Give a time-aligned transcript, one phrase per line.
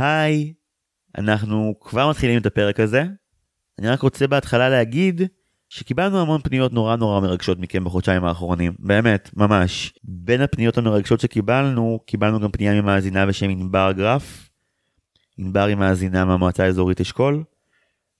[0.00, 0.52] היי,
[1.18, 3.04] אנחנו כבר מתחילים את הפרק הזה.
[3.78, 5.22] אני רק רוצה בהתחלה להגיד
[5.68, 9.92] שקיבלנו המון פניות נורא נורא מרגשות מכם בחודשיים האחרונים, באמת, ממש.
[10.04, 14.50] בין הפניות המרגשות שקיבלנו, קיבלנו גם פנייה ממאזינה בשם ענבר גרף.
[15.38, 17.44] ענבר היא מאזינה מהמועצה האזורית אשכול,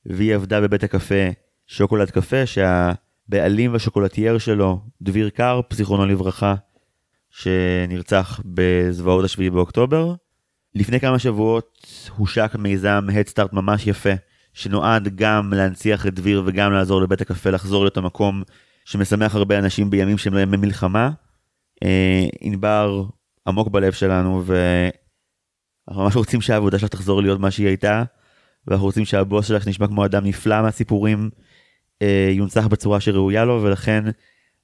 [0.06, 1.28] והיא עבדה בבית הקפה
[1.66, 6.54] שוקולד קפה, שהבעלים והשוקולטייר שלו, דביר קרפ, זיכרונו לברכה,
[7.30, 10.14] שנרצח בזוועות השביעי באוקטובר.
[10.74, 14.10] לפני כמה שבועות הושק מיזם הדסטארט ממש יפה,
[14.52, 18.42] שנועד גם להנציח את דביר וגם לעזור לבית הקפה לחזור להיות המקום
[18.84, 21.10] שמשמח הרבה אנשים בימים שהם ימי מלחמה.
[21.84, 23.04] אה, ענבר
[23.46, 28.02] עמוק בלב שלנו ואנחנו ממש רוצים שהעבודה שלך תחזור להיות מה שהיא הייתה
[28.66, 31.30] ואנחנו רוצים שהבוס שלך נשמע כמו אדם נפלא מהסיפורים
[32.02, 34.04] אה, יונצח בצורה שראויה לו ולכן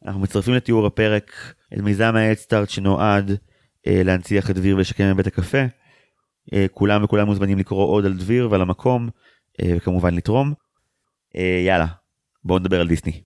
[0.07, 3.31] אנחנו מצרפים לתיאור הפרק את מיזם ההדסטארט שנועד
[3.87, 5.59] אה, להנציח את דביר ולשקם את בית הקפה.
[6.53, 9.09] אה, כולם וכולם מוזמנים לקרוא עוד על דביר ועל המקום
[9.63, 10.53] אה, וכמובן לתרום.
[11.37, 11.87] אה, יאללה
[12.45, 13.23] בואו נדבר על דיסני.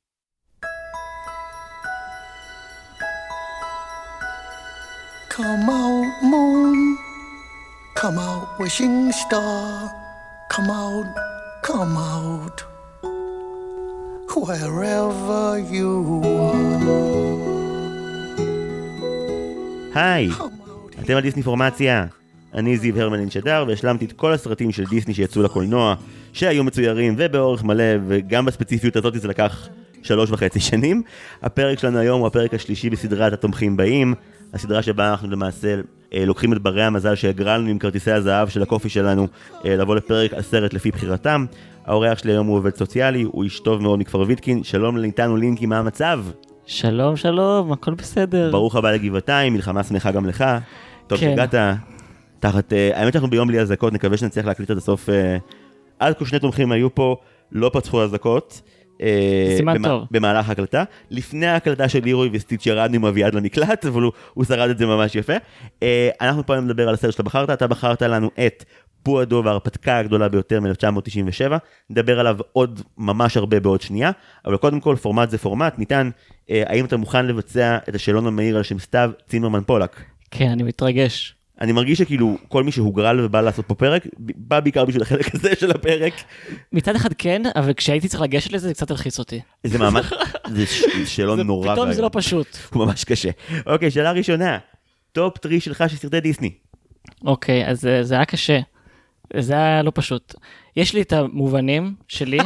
[5.30, 6.78] Come out, moon.
[8.00, 9.91] Come out, wishing star.
[10.52, 11.08] Come out,
[11.68, 12.58] come out.
[14.34, 15.91] Wherever you
[16.24, 17.00] are.
[19.94, 20.28] היי.
[21.00, 22.06] אתם על דיסני פורמציה.
[22.54, 25.94] אני זיו הרמלין שדר והשלמתי את כל הסרטים של דיסני שיצאו לקולנוע,
[26.32, 29.68] שהיו מצוירים ובאורך מלא, וגם בספציפיות הזאת זה לקח
[30.02, 31.02] שלוש וחצי שנים.
[31.42, 34.14] הפרק שלנו היום הוא הפרק השלישי בסדרת התומכים באים,
[34.54, 35.74] הסדרה שבה אנחנו למעשה
[36.14, 39.26] אה, לוקחים את ברי המזל שהגרלנו עם כרטיסי הזהב של הקופי שלנו
[39.64, 41.46] אה, לבוא לפרק הסרט לפי בחירתם.
[41.86, 45.66] האורח שלי היום הוא עובד סוציאלי, הוא איש טוב מאוד מכפר ויתקין, שלום לאיתנו לינקי,
[45.66, 46.20] מה המצב?
[46.66, 48.50] שלום, שלום, הכל בסדר.
[48.52, 50.44] ברוך הבא לגבעתיים, מלחמה שמחה גם לך.
[51.06, 51.34] טוב כן.
[51.36, 51.54] שהגעת.
[52.41, 55.08] תחת, אה, האמת שאנחנו ביום בלי אזעקות, נקווה שנצליח להקליט עד הסוף.
[55.08, 55.36] אה,
[55.98, 57.16] עד כה שני תומכים היו פה,
[57.52, 58.60] לא פצחו אזעקות.
[59.02, 60.05] אה, סימן במ- טוב.
[60.10, 60.84] במהלך ההקלטה.
[61.10, 64.87] לפני ההקלטה של לירוי וסטיץ' ירדנו עם אביעד למקלט, אבל הוא, הוא שרד את זה
[64.87, 65.32] ממש יפה.
[66.20, 68.64] אנחנו פה היום נדבר על הסרט שאתה בחרת, אתה בחרת לנו את
[69.03, 71.53] פועדו וההרפתקה הגדולה ביותר מ-1997,
[71.91, 74.10] נדבר עליו עוד ממש הרבה בעוד שנייה,
[74.44, 76.10] אבל קודם כל פורמט זה פורמט, ניתן,
[76.50, 80.00] האם אתה מוכן לבצע את השאלון המהיר על שם סתיו צימרמן פולק?
[80.31, 81.34] כן, אני מתרגש.
[81.60, 85.53] אני מרגיש שכאילו כל מי שהוגרל ובא לעשות פה פרק, בא בעיקר בשביל החלק הזה
[85.60, 86.12] של הפרק.
[86.72, 89.41] מצד אחד כן, אבל כשהייתי צריך לגשת לזה, זה קצת הלחיץ אותי.
[89.65, 90.06] זה ממש,
[90.54, 90.84] זה ש-
[91.16, 92.03] שאלון נורא פתאום זה.
[92.03, 92.47] לא פשוט.
[92.75, 93.31] הוא ממש קשה.
[93.66, 94.59] אוקיי, שאלה ראשונה,
[95.12, 96.50] top three שלך של סרטי דיסני.
[97.26, 98.59] אוקיי, אז אה, זה היה קשה.
[99.37, 100.34] זה היה לא פשוט.
[100.76, 102.38] יש לי את המובנים שלי.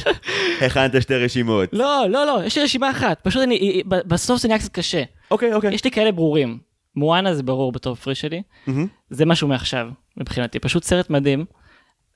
[0.66, 1.68] הכנת שתי רשימות.
[1.72, 3.20] לא, לא, לא, יש לי רשימה אחת.
[3.22, 5.02] פשוט אני, בסוף זה נהיה קצת קשה.
[5.30, 5.74] אוקיי, אוקיי.
[5.74, 6.58] יש לי כאלה ברורים.
[6.96, 8.42] מואנה זה ברור ב top three שלי.
[8.66, 8.86] מהמם.
[9.10, 10.58] זה משהו מעכשיו, מבחינתי.
[10.58, 11.44] פשוט סרט מדהים.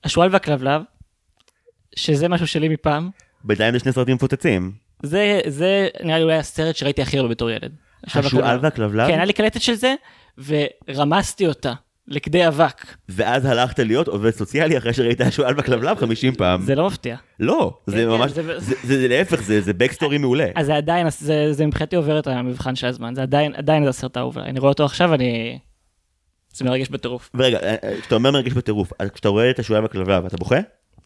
[0.03, 0.81] השועל והכלבלב,
[1.95, 3.09] שזה משהו שלי מפעם.
[3.43, 4.71] בינתיים זה שני סרטים מפוצצים.
[5.03, 7.75] זה, זה נראה לי אולי הסרט שראיתי הכי הרבה בתור ילד.
[8.03, 9.07] השועל והכלבלב?
[9.07, 9.95] כן, היה לי קלטת של זה,
[10.87, 11.73] ורמסתי אותה
[12.07, 12.85] לכדי אבק.
[13.09, 16.61] ואז הלכת להיות עובד סוציאלי אחרי שראית השועל והכלבלב 50 פעם.
[16.61, 17.15] זה לא מפתיע.
[17.39, 18.31] לא, זה כן, ממש,
[18.83, 20.47] זה- להפך, זה backstory מעולה.
[20.55, 21.07] אז זה עדיין,
[21.51, 24.49] זה, מבחינתי עובר את המבחן של הזמן, זה עדיין, עדיין זה הסרט האהוב עליי.
[24.49, 25.59] אני רואה אותו עכשיו, אני...
[26.53, 27.29] זה מרגש בטירוף.
[27.35, 30.55] ורגע, אה, אה, כשאתה אומר מרגיש בטירוף, כשאתה רואה את השועל והכלבלב, אתה בוכה?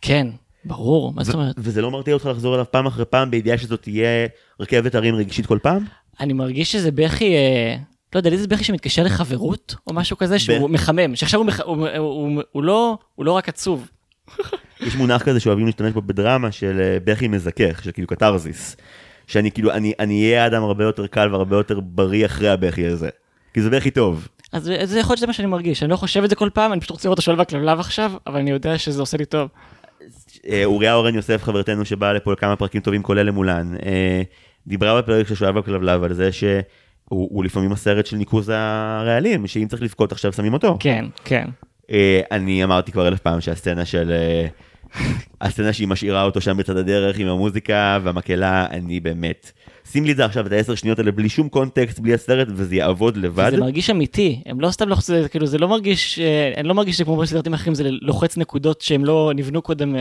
[0.02, 0.28] כן,
[0.66, 1.56] ברור, מה זאת אומרת?
[1.58, 4.28] וזה לא מרתיע אותך לחזור אליו פעם אחרי פעם בידיעה שזאת תהיה
[4.60, 5.84] רכבת הרים רגשית כל פעם?
[6.20, 7.76] אני מרגיש שזה בכי, אה,
[8.16, 11.60] לא יודע, לי זה בכי שמתקשר לחברות, או משהו כזה, שהוא מחמם, שעכשיו הוא, מח...
[11.60, 13.88] הוא, הוא, הוא, הוא, לא, הוא לא רק עצוב.
[14.88, 18.78] יש מונח כזה שאוהבים להשתמש בו בדרמה של אה, בכי מזכך, של כאילו קתרזיס.
[19.28, 23.10] שאני כאילו, אני אני אהיה אדם הרבה יותר קל והרבה יותר בריא אחרי הבכי הזה.
[23.54, 24.28] כי זה בכי טוב.
[24.52, 26.74] אז זה- יכול להיות שזה מה שאני מרגיש, אני לא חושב את זה כל פעם,
[26.74, 29.50] אני פשוט רוצה לראות את השועל והכלבלב עכשיו, אבל אני יודע שזה עושה לי טוב.
[30.48, 34.22] אה, אוריה אורן יוסף חברתנו שבאה לפה לכמה פרקים טובים כולל למולן, אה,
[34.68, 36.30] דיברה בפרק של שואב הכלבלב על זה
[37.12, 40.78] שהוא הוא לפעמים הסרט של ניקוז הרעלים, שאם צריך לבכות עכשיו שמים אותו.
[40.80, 41.50] כן, כן.
[41.92, 44.12] אה, אני אמרתי כבר אלף פעם שהסצנה של...
[44.12, 44.48] אה,
[45.42, 49.52] הסצנה שהיא משאירה אותו שם בצד הדרך עם המוזיקה והמקהלה, אני באמת...
[49.92, 52.76] שים לי את זה עכשיו, את העשר שניות האלה, בלי שום קונטקסט, בלי הסרט, וזה
[52.76, 53.52] יעבוד לבד.
[53.52, 56.98] זה מרגיש אמיתי, הם לא סתם לוחצים, כאילו זה לא מרגיש, אה, אני לא מרגיש
[56.98, 59.96] שכמו בסרטים אחרים זה לוחץ נקודות שהם לא נבנו קודם.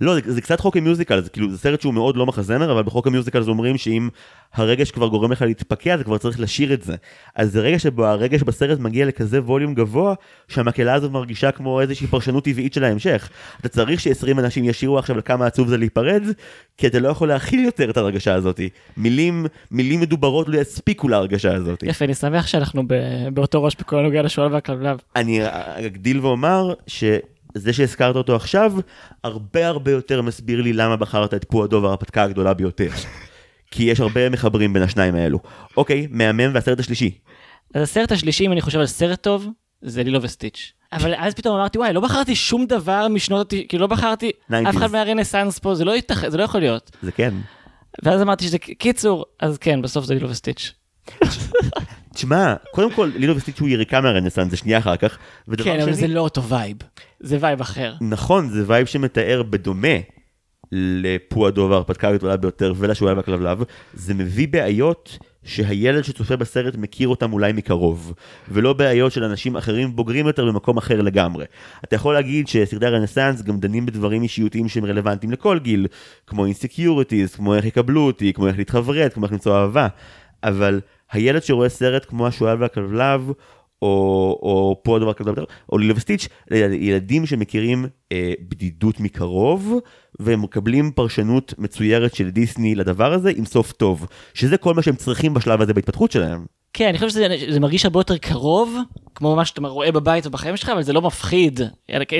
[0.00, 2.82] לא, זה, זה קצת חוק המיוזיקל, זה כאילו, זה סרט שהוא מאוד לא מחזמר, אבל
[2.82, 4.08] בחוק המיוזיקל זה אומרים שאם
[4.54, 6.94] הרגש כבר גורם לך להתפקע, אתה כבר צריך לשיר את זה.
[7.34, 10.14] אז זה רגע שבו הרגש בסרט מגיע לכזה ווליום גבוה,
[10.48, 13.28] שהמקהלה הזאת מרגישה כמו איזושהי פרשנות טבעית של ההמשך.
[13.60, 16.22] אתה צריך ש-20 אנשים ישירו עכשיו על כמה עצוב זה להיפרד,
[16.78, 18.60] כי אתה לא יכול להכיל יותר את ההרגשה הזאת.
[18.96, 21.82] מילים, מילים מדוברות לא יספיקו להרגשה הזאת.
[21.82, 24.98] יפה, אני שמח שאנחנו ב- באותו ראש בכל הנוגע לשועל והכלבלב.
[25.16, 25.40] אני
[25.86, 26.74] אגדיל ואומר
[27.54, 28.72] שזה שהזכרת אותו עכשיו,
[29.24, 32.90] הרבה הרבה יותר מסביר לי למה בחרת את פועדו וההרפתקה הגדולה ביותר.
[33.70, 35.38] כי יש הרבה מחברים בין השניים האלו.
[35.76, 37.18] אוקיי, מהמם והסרט השלישי.
[37.74, 39.46] אז הסרט השלישי, אם אני חושב על סרט טוב,
[39.82, 40.72] זה לילו וסטיץ'.
[40.92, 43.54] אבל אז פתאום אמרתי, וואי, לא בחרתי שום דבר משנות.
[43.68, 44.54] כאילו, לא בחרתי 90s.
[44.68, 46.28] אף אחד מהרנסאנס פה, זה לא יתכ...
[46.28, 46.90] זה לא יכול להיות.
[47.02, 47.34] זה כן.
[48.02, 50.72] ואז אמרתי שזה קיצור, אז כן, בסוף זה לילו וסטיץ'.
[52.20, 55.18] תשמע, קודם כל לילו וסטיץ' הוא יריקה מהרנסאנס, זה שנייה אחר כך.
[55.48, 56.76] ודבר כן, אבל שני- זה לא אותו vibe.
[57.20, 57.94] זה vibe אחר.
[58.00, 59.88] נכון, זה vibe שמתאר בדומה
[60.72, 63.62] לפו הדב וההרפתקה הגדולה ביותר ולשועל והכלבלב,
[63.94, 68.12] זה מביא בעיות שהילד שצופה בסרט מכיר אותם אולי מקרוב,
[68.48, 71.44] ולא בעיות של אנשים אחרים בוגרים יותר במקום אחר לגמרי.
[71.84, 75.86] אתה יכול להגיד שסרטי הרנסאנס גם דנים בדברים אישיותיים שהם רלוונטיים לכל גיל,
[76.26, 79.88] כמו insecurities, כמו איך יקבלו אותי, כמו איך להתחבר, כמו איך למצוא אהבה,
[80.44, 80.80] אבל
[81.12, 83.32] הילד שרואה סרט כמו השועל והכלבלב,
[83.82, 85.30] או, או פו הדב כזה,
[85.72, 86.28] או לילו וסטיץ',
[86.80, 89.74] ילדים שמכירים אה, בדידות מקרוב,
[90.20, 94.96] והם מקבלים פרשנות מצוירת של דיסני לדבר הזה עם סוף טוב, שזה כל מה שהם
[94.96, 96.44] צריכים בשלב הזה בהתפתחות שלהם.
[96.72, 98.76] כן, אני חושב שזה זה מרגיש הרבה יותר קרוב,
[99.14, 101.60] כמו מה שאתה רואה בבית או בחיים שלך, אבל זה לא מפחיד.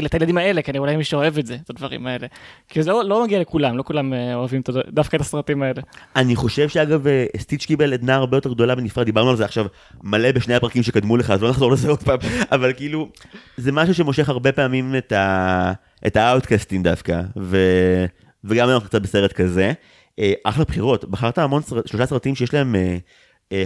[0.06, 2.26] את הילדים האלה, כי אני אולי מי שאוהב את זה, את הדברים האלה.
[2.68, 5.82] כי זה לא, לא מגיע לכולם, לא כולם אה, אוהבים דווקא את הסרטים האלה.
[6.16, 9.66] אני חושב שאגב אה, סטיץ' קיבל עדנה הרבה יותר גדולה בנפרד, דיברנו על זה עכשיו
[10.02, 12.18] מלא בשני הפרקים שקדמו לך, אז לא נחזור לזה עוד פעם,
[12.52, 13.08] אבל כאילו,
[13.56, 15.72] זה משהו שמושך הרבה פעמים את ה...
[16.06, 17.56] את ה outcast ים דווקא, ו...
[18.44, 19.72] וגם אנחנו קצת בסרט כזה.
[20.18, 22.76] אה, אחלה בחירות, בחרת המון שלושה סרטים שיש להם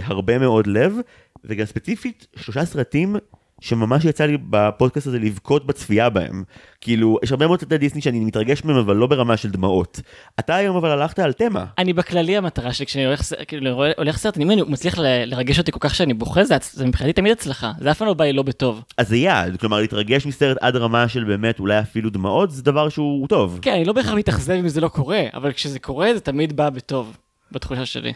[0.03, 0.95] הרבה מאוד לב,
[1.43, 3.15] וגם ספציפית שלושה סרטים
[3.61, 6.43] שממש יצא לי בפודקאסט הזה לבכות בצפייה בהם.
[6.81, 9.99] כאילו, יש הרבה מאוד סרטי דיסני שאני מתרגש מהם, אבל לא ברמה של דמעות.
[10.39, 11.65] אתה היום אבל הלכת על תמה.
[11.77, 15.79] אני בכללי המטרה שלי, כשאני הולך, כאילו, הולך סרט, אם אני מצליח לרגש אותי כל
[15.81, 17.71] כך שאני בוכה, זה, זה מבחינתי תמיד הצלחה.
[17.79, 18.83] זה אף פעם לא בא לי לא בטוב.
[18.97, 22.89] אז זה יעד, כלומר להתרגש מסרט עד רמה של באמת אולי אפילו דמעות, זה דבר
[22.89, 23.59] שהוא טוב.
[23.61, 26.69] כן, אני לא בהכרח מתאכזב אם זה לא קורה, אבל כשזה קורה זה תמיד בא
[26.69, 27.17] בטוב,
[27.51, 28.13] בתחושה שלי.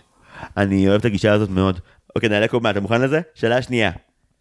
[0.58, 1.80] אני אוהב את הגישה הזאת מאוד.
[2.16, 3.22] אוקיי, נעלה קומה, אתה מוכן לזה?
[3.36, 3.92] שאלה שנייה.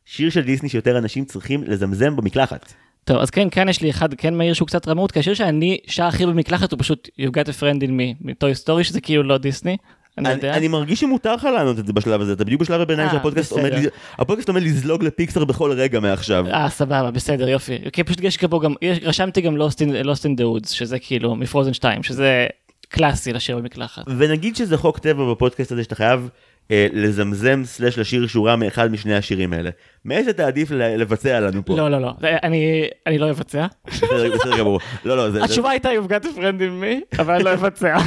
[0.05, 2.73] שיר של דיסני שיותר אנשים צריכים לזמזם במקלחת.
[3.05, 5.79] טוב, אז כן, כאן יש לי אחד כן מהיר שהוא קצת רמאות, כי השיר שאני
[5.87, 9.23] שר הכי במקלחת הוא פשוט You got a friend in me, מטוי סטורי, שזה כאילו
[9.23, 9.77] לא דיסני.
[10.19, 10.51] אני אני.
[10.51, 13.53] אני מרגיש שמותר לך לענות את זה בשלב הזה, אתה בדיוק בשלב הביניים אה, שהפודקאסט.
[13.53, 13.73] עומד,
[14.19, 16.47] הפודקאסט עומד לזלוג לפיקסר בכל רגע מעכשיו.
[16.47, 17.79] אה, סבבה, בסדר, יופי.
[17.93, 20.99] כי פשוט יש פה גם, יש, רשמתי גם Lost in, Lost in the Woods, שזה
[20.99, 22.47] כאילו מפרוזן 2, שזה
[22.89, 24.03] קלאסי לשיר במקלחת.
[24.19, 26.29] ונגיד שזה חוק טבע בפודקאסט הזה שאתה חייב
[26.71, 29.71] אה, לזמזם סלש לשיר שורה מאחד משני השירים האלה.
[30.05, 31.77] מאיזה תעדיף לבצע לנו פה?
[31.77, 33.67] לא, לא, לא, אני, אני לא אבצע.
[33.87, 34.81] בסדר, בסדר גמור.
[35.05, 35.45] לא, לא, זה...
[35.45, 37.99] התשובה הייתה You've got a friend in me, אבל אני לא אבצע.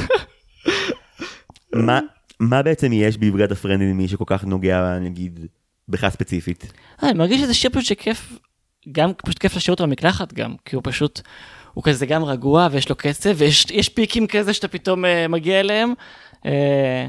[1.74, 2.00] מה,
[2.40, 5.46] מה בעצם יש בהפגת הפרנדים מי שכל כך נוגע נגיד
[5.88, 6.72] בך ספציפית?
[7.02, 8.32] אה, אני מרגיש שזה שיר פשוט שכיף,
[8.92, 11.20] גם פשוט כיף לשיר אותו במקלחת גם, כי הוא פשוט,
[11.74, 15.60] הוא כזה גם רגוע ויש לו קצב ויש יש פיקים כזה שאתה פתאום אה, מגיע
[15.60, 15.94] אליהם.
[16.46, 17.06] אה,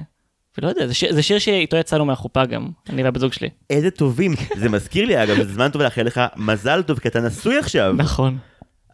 [0.57, 3.49] ולא יודע, זה שיר, זה שיר שאיתו יצאנו מהחופה גם, אני והבת זוג שלי.
[3.69, 4.33] איזה טובים.
[4.55, 7.93] זה מזכיר לי אגב, זה זמן טוב לאחל לך מזל טוב כי אתה נשוי עכשיו.
[7.97, 8.37] נכון.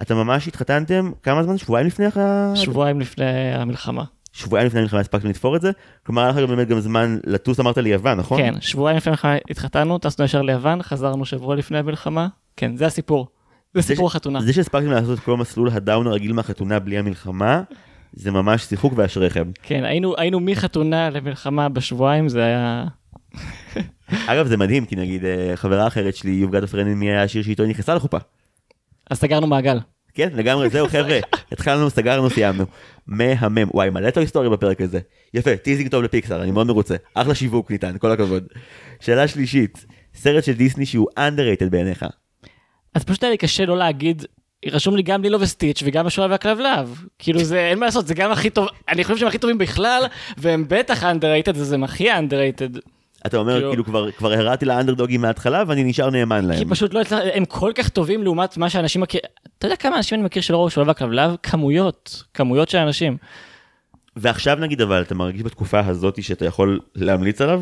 [0.01, 1.57] אתה ממש התחתנתם כמה זמן?
[1.57, 2.17] שבועיים לפני הח...
[2.55, 3.25] שבועיים לפני
[3.55, 4.03] המלחמה.
[4.33, 5.71] שבועיים לפני המלחמה הספקתם לתפור את זה?
[6.05, 8.37] כלומר היה לך באמת גם זמן לטוס אמרת ליוון נכון?
[8.41, 12.27] כן, שבועיים לפני המלחמה התחתנו, טסנו ישר ליוון, חזרנו שבוע לפני המלחמה.
[12.57, 13.27] כן, זה הסיפור.
[13.73, 14.41] זה סיפור החתונה.
[14.41, 17.61] זה שהספקתם לעשות את כל מסלול ה down הרגיל מהחתונה בלי המלחמה,
[18.13, 19.51] זה ממש שיחוק ואשריכם.
[19.63, 22.85] כן, היינו, היינו מחתונה למלחמה בשבועיים, זה היה...
[24.27, 27.03] אגב זה מדהים כי נגיד אה, חברה אחרת שלי You've got a friend in me
[27.03, 28.17] היה השיר שאיתו נכנסה לחופה.
[29.09, 29.79] אז סגרנו מעגל.
[30.13, 31.19] כן לגמרי זהו חבר'ה
[31.51, 32.65] התחלנו סגרנו סיימנו.
[33.07, 34.99] מהמם וואי מלא טוב היסטוריה בפרק הזה.
[35.33, 38.43] יפה teasing טוב לפיקסאר אני מאוד מרוצה אחלה שיווק ניתן כל הכבוד.
[38.99, 39.85] שאלה שלישית
[40.15, 42.05] סרט של דיסני שהוא underrated בעיניך.
[42.95, 44.25] אז פשוט היה לי קשה לא להגיד,
[44.65, 47.03] רשום לי גם לילו וסטיץ' וגם השועל והכלבלב.
[47.19, 50.03] כאילו זה, אין מה לעשות, זה גם הכי טוב, אני חושב שהם הכי טובים בכלל,
[50.37, 52.79] והם בטח underrated, אז הם הכי underrated.
[53.25, 56.69] אתה אומר כאילו- כאילו כבר כבר הרעתי לאנדרדוגים מההתחלה ואני נשאר נאמן כי להם.
[56.69, 57.01] פשוט לא
[57.33, 59.21] הם כל כך טובים לעומת מה שאנשים מכיר,
[59.57, 61.35] אתה יודע כמה אנשים אני מכיר שלא ראו שועל והכלבלב?
[61.43, 63.17] כמויות, כמויות של אנשים.
[64.15, 67.61] ועכשיו נגיד אבל אתה מרגיש בתקופה הזאת שאתה יכול להמליץ עליו?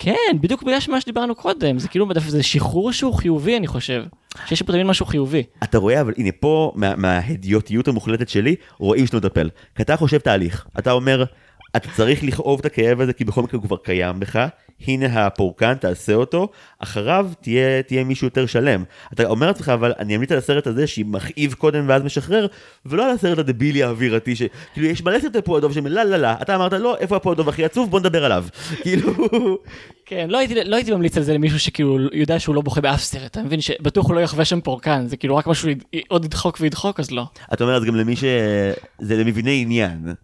[0.00, 4.04] כן, בדיוק בגלל מה שדיברנו קודם, זה כאילו, זה שחרור שהוא חיובי אני חושב.
[4.46, 5.42] שיש פה תמיד משהו חיובי.
[5.62, 9.50] אתה רואה, אבל הנה פה, מה, מההדיוטיות המוחלטת שלי, רואים שאתה מטפל.
[9.74, 11.24] כי אתה חושב תהליך, אתה אומר,
[11.76, 14.48] אתה צריך לכאוב את הכאב הזה, כי בכל מקרה הוא כבר קיים בך,
[14.86, 16.48] הנה הפורקן, תעשה אותו,
[16.78, 18.84] אחריו תהיה, תהיה מישהו יותר שלם.
[19.12, 22.46] אתה אומר לעצמך, אבל אני אמליץ על הסרט הזה שמכאיב קודם ואז משחרר,
[22.86, 26.54] ולא על הסרט הדבילי האווירתי, שכאילו יש מלא סרטי פועדוב שהם לא לא לא, אתה
[26.54, 28.44] אמרת לא, איפה הפועדוב הכי עצוב, בוא נדבר עליו.
[28.82, 29.12] כאילו,
[30.06, 33.02] כן, לא הייתי, לא הייתי ממליץ על זה למישהו שכאילו יודע שהוא לא בוכה באף
[33.02, 35.70] סרט, אתה מבין שבטוח הוא לא יחווה שם פורקן, זה כאילו רק משהו
[36.08, 37.24] עוד ידחוק וידחוק, אז לא.
[37.52, 40.14] אתה אומר אז גם למי שזה למבנה עניין.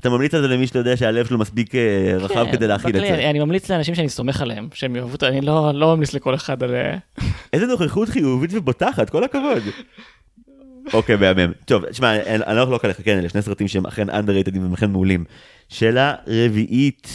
[0.00, 2.96] אתה ממליץ על זה למי שאתה יודע שהלב שלו מספיק אה, רחב כן, כדי להכיל
[2.96, 3.30] את זה.
[3.30, 6.62] אני, ממליץ לאנשים שאני סומך עליהם, שהם יאהבו אותו, אני לא, לא ממליץ לכל אחד
[6.62, 6.74] על...
[6.74, 6.96] אה,
[7.52, 9.62] איזה נוכחות חיובית ובוטחת, כל הכבוד.
[10.92, 11.52] אוקיי, מהמם.
[11.64, 14.72] טוב, תשמע, אני אני לא אחלוק עליך, כן, אלה שני סרטים שהם אכן underrated והם
[14.72, 15.24] אכן מעולים.
[15.68, 17.08] שאלה רביעית,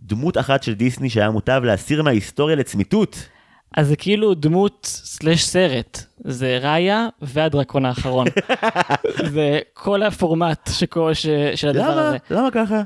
[0.00, 3.28] דמות אחת של דיסני שהיה מוטב להסיר מההיסטוריה לצמיתות.
[3.76, 8.26] אז זה כאילו דמות סלש סרט, זה ראיה והדרקון האחרון.
[9.32, 12.08] זה כל הפורמט שכל, ש, של הדבר למה?
[12.08, 12.16] הזה.
[12.30, 12.82] למה ככה?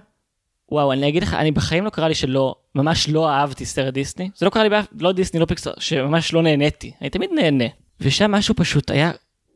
[0.72, 4.30] וואו, אני אגיד לך, אני בחיים לא קרה לי שלא, ממש לא אהבתי סרט דיסני.
[4.36, 6.92] זה לא קרה לי באף, לא דיסני, לא פיקסר, שממש לא נהניתי.
[7.00, 7.64] אני תמיד נהנה.
[8.00, 9.10] ושם משהו פשוט היה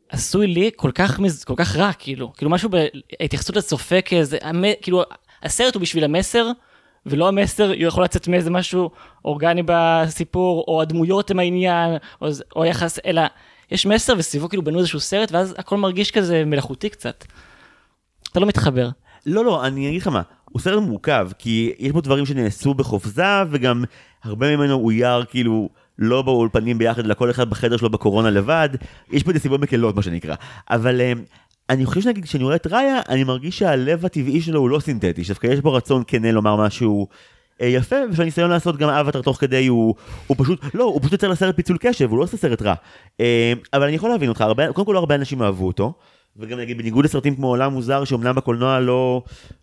[0.09, 2.33] עשוי לי כל כך, מז, כל כך רע, כאילו.
[2.37, 5.03] כאילו משהו בהתייחסות לצופה כאיזה, המ, כאילו,
[5.43, 6.51] הסרט הוא בשביל המסר,
[7.07, 8.91] ולא המסר יכול לצאת מאיזה משהו
[9.25, 13.23] אורגני בסיפור, או הדמויות הם העניין, או, או יחס, אלא
[13.71, 17.25] יש מסר וסביבו כאילו בנו איזשהו סרט, ואז הכל מרגיש כזה מלאכותי קצת.
[18.33, 18.89] אתה לא מתחבר.
[19.27, 23.43] לא, לא, אני אגיד לך מה, הוא סרט מורכב, כי יש בו דברים שנעשו בחופזה,
[23.51, 23.85] וגם
[24.25, 28.69] הרבה ממנו אויר כאילו לא באולפנים ביחד, אלא כל אחד בחדר שלו בקורונה לבד,
[29.11, 30.35] יש פה נסיבות מקלות מה שנקרא,
[30.71, 31.13] אבל אה,
[31.71, 35.25] אני חושב שנגיד כשאני רואה את ראיה, אני מרגיש שהלב הטבעי שלו הוא לא סינתטי,
[35.25, 37.09] שדווקא יש בו רצון כן לומר משהו
[37.61, 39.95] אה, יפה, ושהניסיון לעשות גם אבטר תוך כדי הוא,
[40.27, 42.75] הוא פשוט, לא, הוא פשוט יוצר לסרט פיצול קשב, הוא לא עושה סרט רע.
[43.21, 45.93] אה, אבל אני יכול להבין אותך, הרבה, קודם כל לא הרבה אנשים אהבו אותו.
[46.37, 49.23] וגם נגיד בניגוד לסרטים כמו עולם מוזר שאומנם בקולנוע לא,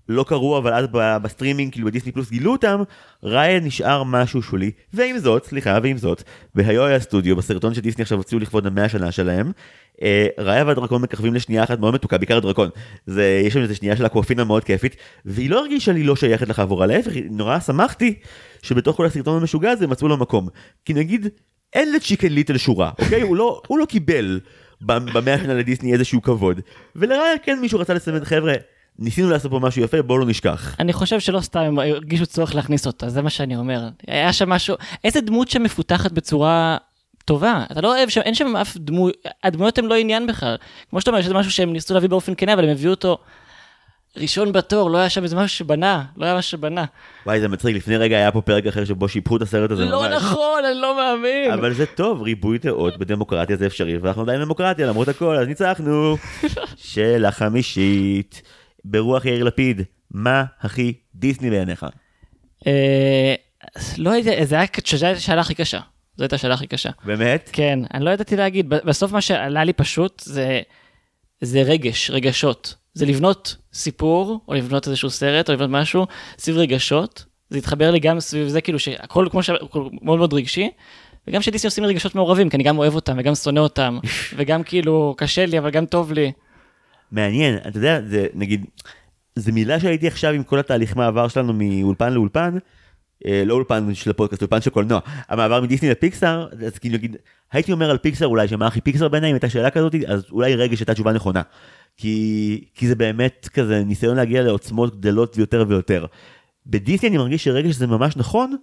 [0.10, 2.84] לא קרו אבל אז בסטרימינג כאילו בדיסני פלוס גילו אותם,
[3.24, 6.24] ראיה נשאר משהו שולי ועם זאת סליחה ועם זאת
[6.56, 9.52] בהיו היה סטודיו בסרטון שדיסני עכשיו הוציאו לכבוד המאה שנה שלהם
[10.38, 12.70] ראיה והדרקון מככבים לשנייה אחת מאוד מתוקה בעיקר הדרקון
[13.06, 16.50] זה יש שם איזה שנייה של אקוופינה מאוד כיפית והיא לא הרגישה לי לא שייכת
[16.50, 18.14] לחבורה להפך נורא שמחתי
[18.62, 20.48] שבתוך כל הסרטון המשוגע הזה מצאו לו מקום
[20.86, 21.28] כי נגיד
[21.74, 24.40] אין לצ'יקן ליטל שורה אוקיי הוא לא הוא לא קיבל
[24.82, 26.62] במאה שנה לדיסני איזשהו כבוד.
[26.96, 28.54] ולראיה כן מישהו רצה לסמן חבר'ה,
[29.00, 30.76] ניסינו לעשות פה משהו יפה בואו לא נשכח.
[30.80, 33.90] אני חושב שלא סתם הם הרגישו צורך להכניס אותה, זה מה שאני אומר.
[34.08, 36.78] היה שם משהו, איזה דמות שמפותחת בצורה
[37.28, 37.64] טובה.
[37.72, 40.56] אתה לא אוהב שם, אין שם אף דמות, הדמויות הן לא עניין בכלל.
[40.90, 43.18] כמו שאתה אומר, שזה משהו שהם ניסו להביא באופן כנה, אבל הם הביאו אותו
[44.18, 46.86] ראשון בתור, לא היה שם איזה משהו שבנה, לא היה משהו שבנה.
[47.26, 50.02] וואי זה מצחיק לפני רגע היה פה פרק אחר שבו שיפרו את הסרט הזה לא
[50.02, 50.14] ממש.
[50.14, 51.52] נכון, אני לא מאמין.
[51.52, 56.18] אבל זה טוב ריבוי דעות בדמוקרטיה זה אפשרי ואנחנו עדיין דמוקרטיה למרות הכל אז ניצחנו.
[56.76, 58.42] שאלה חמישית
[58.86, 59.82] ברוח יאיר לפיד
[60.12, 61.86] מה הכי דיסני בעיניך?
[62.68, 63.36] אה,
[63.98, 64.66] לא יודע, זה היה,
[65.12, 65.80] השאלה הכי קשה.
[66.18, 66.90] זו הייתה השאלה הכי קשה.
[67.06, 67.50] באמת?
[67.54, 70.62] כן, אני לא ידעתי להגיד, בסוף מה שעלה לי פשוט זה,
[71.42, 72.76] זה רגש, רגשות.
[72.94, 76.08] זה לבנות סיפור, או לבנות איזשהו סרט, או לבנות משהו
[76.38, 77.26] סביב רגשות.
[77.50, 79.50] זה התחבר לי גם סביב זה, כאילו שהכל כמו ש...
[80.02, 80.70] מאוד מאוד רגשי.
[81.28, 84.00] וגם שדיסני עושים רגשות מעורבים, כי אני גם אוהב אותם וגם שונא אותם,
[84.38, 86.32] וגם כאילו קשה לי, אבל גם טוב לי.
[87.12, 88.66] מעניין, אתה יודע, זה נגיד,
[89.36, 92.58] זה מילה שהייתי עכשיו עם כל התהליך מעבר שלנו מאולפן לאולפן,
[93.26, 97.16] לא אולפן של הפודקאסט, אולפן של קולנוע, המעבר מדיסני לפיקסאר, אז כאילו נגיד,
[97.52, 100.56] הייתי אומר על פיקסאר אולי שמה הכי פיקסאר בעיניי, אם הייתה שאלה כזאת, אז אולי
[100.56, 101.42] רגע שהייתה תשובה נכונה.
[101.98, 106.06] כי, כי זה באמת כזה ניסיון להגיע לעוצמות גדלות יותר ויותר.
[106.66, 108.56] בדיסני אני מרגיש שרגש זה ממש נכון,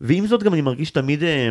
[0.00, 1.48] ועם זאת גם אני מרגיש תמיד אה,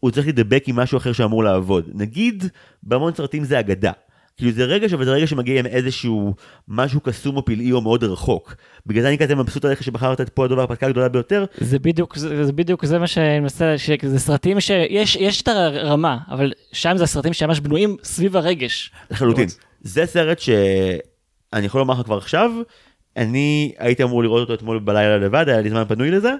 [0.00, 1.90] הוא צריך להידבק עם משהו אחר שאמור לעבוד.
[1.94, 2.44] נגיד,
[2.82, 3.92] בהמון סרטים זה אגדה.
[4.36, 6.34] כאילו זה רגש, אבל זה רגע שמגיע עם איזשהו
[6.68, 8.54] משהו קסום או פלאי או מאוד רחוק.
[8.86, 11.44] בגלל זה אני כזה מבסוט עליך שבחרת את פה הדוב ההרפתקה הגדולה ביותר.
[11.58, 16.18] זה בדיוק, זה, זה בדיוק זה מה שאני מנסה, שזה סרטים שיש יש את הרמה,
[16.30, 18.90] אבל שם זה הסרטים שממש בנויים סביב הרגש.
[19.10, 19.48] לחלוטין.
[19.80, 22.50] זה סרט שאני יכול לומר לך כבר עכשיו,
[23.16, 26.32] אני הייתי אמור לראות אותו אתמול בלילה לבד, היה לי זמן פנוי לזה.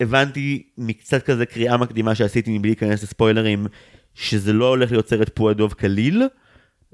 [0.00, 3.66] הבנתי מקצת כזה קריאה מקדימה שעשיתי מבלי להיכנס לספוילרים,
[4.14, 6.22] שזה לא הולך להיות סרט פועדוב קליל,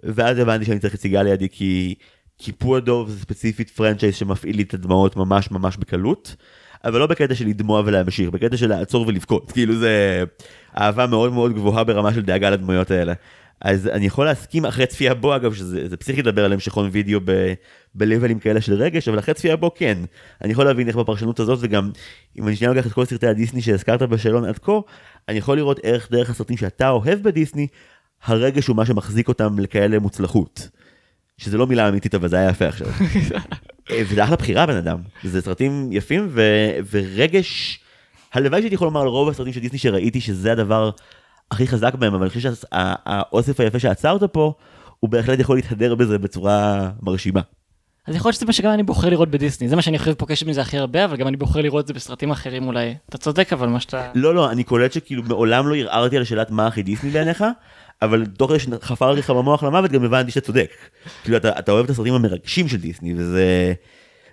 [0.03, 1.95] ואז הבנתי שאני צריך את סיגל לידי כי,
[2.39, 6.37] כי פועדוב זה ספציפית פרנצ'ייז שמפעיל לי את הדמעות ממש ממש בקלות.
[6.85, 10.25] אבל לא בקטע של לדמוע ולהמשיך, בקטע של לעצור ולבכות, כאילו זה
[10.79, 13.13] אהבה מאוד מאוד גבוהה ברמה של דאגה לדמויות האלה.
[13.61, 17.21] אז אני יכול להסכים אחרי צפייה בו אגב שזה זה פסיכי לדבר על המשכון וידאו
[17.95, 19.99] בלבלים כאלה של רגש אבל אחרי צפייה בו כן
[20.43, 21.91] אני יכול להבין איך בפרשנות הזאת וגם
[22.39, 24.73] אם אני שנייה לוקח את כל סרטי הדיסני שהזכרת בשאלון עד כה
[25.29, 27.67] אני יכול לראות איך דרך הסרטים שאתה אוהב בדיסני
[28.25, 30.69] הרגש הוא מה שמחזיק אותם לכאלה מוצלחות.
[31.39, 32.87] שזה לא מילה אמיתית אבל זה היה יפה עכשיו.
[34.11, 36.43] וזה אחלה בחירה בן אדם, זה סרטים יפים ו...
[36.91, 37.81] ורגש,
[38.33, 40.91] הלוואי שהייתי יכול לומר על רוב הסרטים של דיסני שראיתי שזה הדבר
[41.51, 44.53] הכי חזק בהם, אבל אני חושב שהאוסף היפה שעצר אותו פה,
[45.01, 47.41] הוא בהחלט יכול להתהדר בזה בצורה מרשימה.
[48.07, 50.45] אז יכול להיות שזה מה שגם אני בוחר לראות בדיסני, זה מה שאני חושב פוגש
[50.45, 52.95] מזה הכי הרבה, אבל גם אני בוחר לראות את זה בסרטים אחרים אולי.
[53.09, 54.11] אתה צודק אבל מה שאתה...
[54.15, 57.45] לא לא אני קולט שכאילו מעולם לא ערערתי על שאלת מה הכי דיסני בעיניך
[58.05, 60.71] אבל תוך כדי שחפרתי לך במוח למוות גם הבנתי שאתה צודק.
[61.23, 63.73] כאילו אתה, אתה אוהב את הסרטים המרגשים של דיסני וזה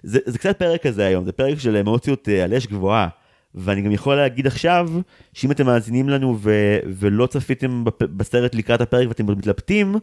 [0.04, 3.08] זה, זה קצת פרק כזה היום זה פרק של אמוציות אה, על אש גבוהה
[3.56, 4.90] ואני גם יכול להגיד עכשיו
[5.34, 9.96] שאם אתם מאזינים לנו ו, ולא צפיתם בפ- בסרט לקראת הפרק ואתם מתלבטים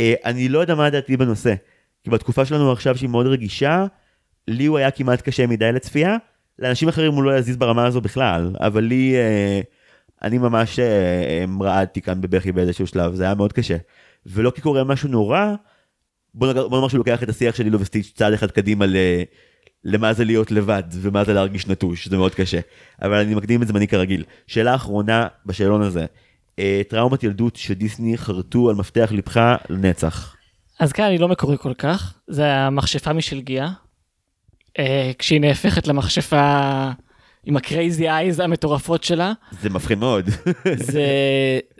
[0.00, 1.54] אה, אני לא יודע מה דעתי בנושא.
[2.04, 3.86] כי בתקופה שלנו עכשיו שהיא מאוד רגישה
[4.48, 6.16] לי הוא היה כמעט קשה מדי לצפייה
[6.58, 9.14] לאנשים אחרים הוא לא יזיז ברמה הזו בכלל אבל לי.
[10.22, 13.76] אה, אני ממש אה, רעדתי כאן בבכי באיזשהו שלב, זה היה מאוד קשה.
[14.26, 15.54] ולא כי קורה משהו נורא,
[16.34, 18.96] בוא, נאמר שהוא לוקח את השיח של לילו וסטיץ' צעד אחד קדימה ל...
[19.84, 22.60] למה זה להיות לבד ומה זה להרגיש נטוש, זה מאוד קשה.
[23.02, 24.24] אבל אני מקדים את זמני כרגיל.
[24.46, 26.06] שאלה אחרונה בשאלון הזה,
[26.58, 30.36] אה, טראומת ילדות שדיסני חרטו על מפתח לבך לנצח.
[30.80, 33.68] אז כאן אני לא מקורי כל כך, זה המכשפה משלגיה.
[34.78, 36.90] אה, כשהיא נהפכת למכשפה
[37.48, 40.28] עם הקרייזי אייז המטורפות שלה, זה מפחיד מאוד.
[40.92, 41.02] זה,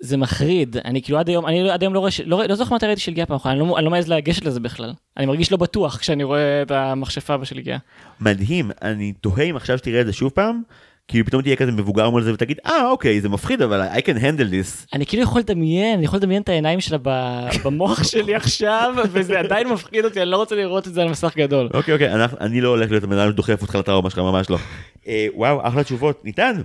[0.00, 0.76] זה מחריד.
[0.84, 3.26] אני כאילו עד היום, אני עד היום לא רואה, לא, לא זוכר מתי ראיתי שלגיה
[3.26, 4.92] פעם אחת, אני לא, אני לא מעז לגשת לזה בכלל.
[5.16, 7.78] אני מרגיש לא בטוח כשאני רואה את המכשפה בשלגיה.
[8.20, 10.62] מדהים, אני תוהה אם עכשיו שתראה את זה שוב פעם,
[11.08, 14.18] כאילו פתאום תהיה כזה מבוגר מול זה ותגיד, אה אוקיי זה מפחיד אבל I can
[14.20, 14.86] handle this.
[14.92, 16.98] אני כאילו יכול לדמיין, אני יכול לדמיין את העיניים שלה
[17.64, 21.36] במוח שלי עכשיו, וזה עדיין מפחיד אותי, אני לא רוצה לראות את זה על מסך
[21.36, 21.68] גדול.
[21.74, 22.08] אוקיי אוקיי
[22.40, 24.58] אני לא הולך להיות הבן אדם שדוחף אותך לטראומה שלך ממש לא.
[25.08, 26.62] אה, וואו אחלה תשובות ניתן.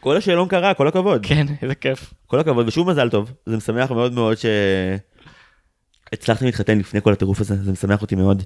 [0.00, 2.14] כל השאלון קרה כל הכבוד כן, איזה כיף.
[2.26, 4.36] כל הכבוד ושוב מזל טוב זה משמח מאוד מאוד
[6.10, 8.42] שהצלחתם להתחתן לפני כל הטירוף הזה זה משמח אותי מאוד.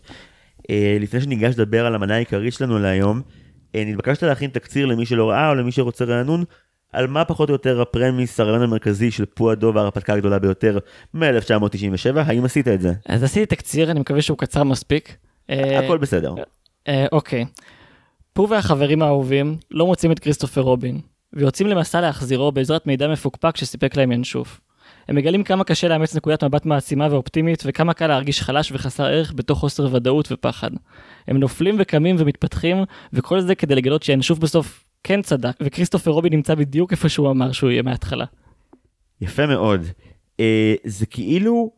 [0.71, 3.23] אה, לפני שניגש לדבר על המנה העיקרית שלנו להיום
[3.75, 6.45] נתבקשת להכין תקציר למי שלא ראה או למי שרוצה רענון.
[6.93, 10.79] על מה פחות או יותר הפרמיס הרעיון המרכזי של פועדו וההרפתקה הגדולה ביותר
[11.15, 12.93] מ-1997 האם עשית את זה?
[13.07, 15.17] אז עשיתי תקציר, אני מקווה שהוא קצר מספיק.
[15.51, 16.35] אה, הכל בסדר.
[16.89, 17.45] אה, אוקיי.
[18.33, 21.01] פו והחברים האהובים לא מוצאים את כריסטופר רובין,
[21.33, 24.61] ויוצאים למסע להחזירו בעזרת מידע מפוקפק שסיפק להם ינשוף.
[25.09, 29.33] הם מגלים כמה קשה לאמץ נקודת מבט מעצימה ואופטימית, וכמה קל להרגיש חלש וחסר ערך
[29.37, 30.71] בתוך חוסר ודאות ופחד.
[31.29, 32.77] הם נופלים וקמים ומתפתחים,
[33.13, 37.53] וכל זה כדי לגלות שינשוף בסוף כן צדק, וכריסטופר רובין נמצא בדיוק איפה שהוא אמר
[37.53, 38.25] שהוא יהיה מההתחלה.
[39.21, 39.85] יפה מאוד.
[40.41, 41.71] אה, זה כאילו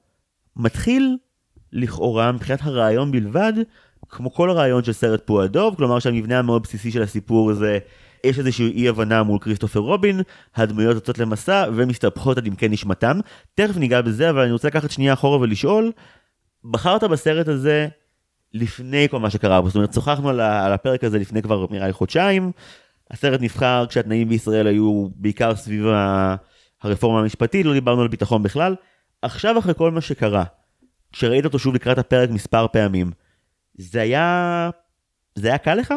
[0.56, 1.16] מתחיל
[1.72, 3.52] לכאורה מבחינת הרעיון בלבד,
[4.08, 7.78] כמו כל הרעיון של סרט פועדוב, כלומר שהמבנה המאוד בסיסי של הסיפור זה
[8.24, 10.20] יש איזושהי אי הבנה מול כריסטופר רובין,
[10.56, 13.20] הדמויות יוצאות למסע ומסתבכות עד עמקי נשמתם.
[13.54, 15.92] תכף ניגע בזה, אבל אני רוצה לקחת שנייה אחורה ולשאול,
[16.64, 17.88] בחרת בסרט הזה
[18.52, 20.40] לפני כל מה שקרה בו, זאת אומרת שוחחנו על
[20.72, 22.52] הפרק הזה לפני כבר נראה לי חודשיים,
[23.10, 25.86] הסרט נבחר כשהתנאים בישראל היו בעיקר סביב
[26.82, 28.74] הרפורמה המשפטית, לא דיברנו על ביטחון בכלל.
[29.22, 30.44] עכשיו אחרי כל מה שקרה,
[31.12, 33.10] כשראית אותו שוב לקראת הפרק מספר פעמים,
[33.78, 34.70] זה היה...
[35.34, 35.94] זה היה קל לך?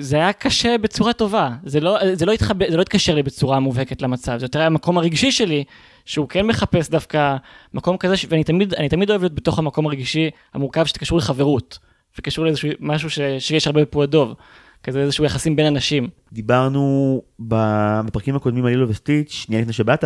[0.00, 3.60] זה היה קשה בצורה טובה, זה לא, זה לא, התחבר, זה לא התקשר לי בצורה
[3.60, 5.64] מובהקת למצב, זה יותר היה המקום הרגשי שלי,
[6.04, 7.36] שהוא כן מחפש דווקא
[7.74, 8.26] מקום כזה, ש...
[8.28, 11.78] ואני תמיד, תמיד אוהב להיות בתוך המקום הרגישי המורכב שקשור לחברות,
[12.18, 13.18] וקשור לאיזשהו משהו ש...
[13.38, 14.34] שיש הרבה בפועדוב,
[14.82, 16.08] כזה איזשהו יחסים בין אנשים.
[16.32, 20.04] דיברנו בפרקים הקודמים על לילו וסטיץ', שנייה לפני שבאת,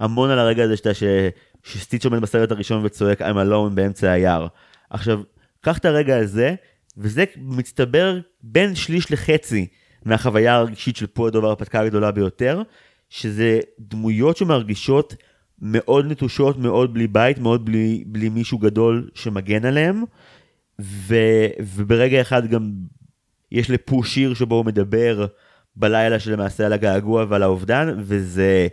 [0.00, 1.02] המון על הרגע הזה שאתה ש...
[1.64, 4.46] שסטיץ' עומד בסרט הראשון וצועק I'm alone באמצע היער.
[4.90, 5.20] עכשיו,
[5.60, 6.54] קח את הרגע הזה,
[6.98, 9.66] וזה מצטבר בין שליש לחצי
[10.04, 12.62] מהחוויה הרגשית של פועדו וההרפתקה הגדולה ביותר,
[13.10, 15.14] שזה דמויות שמרגישות
[15.62, 20.04] מאוד נטושות, מאוד בלי בית, מאוד בלי, בלי מישהו גדול שמגן עליהם,
[20.80, 21.16] ו...
[21.60, 22.72] וברגע אחד גם
[23.52, 25.26] יש לפו שיר שבו הוא מדבר
[25.76, 28.68] בלילה שלמעשה על הגעגוע ועל האובדן, וזה,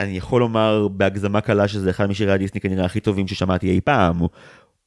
[0.00, 4.20] אני יכול לומר בהגזמה קלה שזה אחד משירי הדיסני כנראה הכי טובים ששמעתי אי פעם,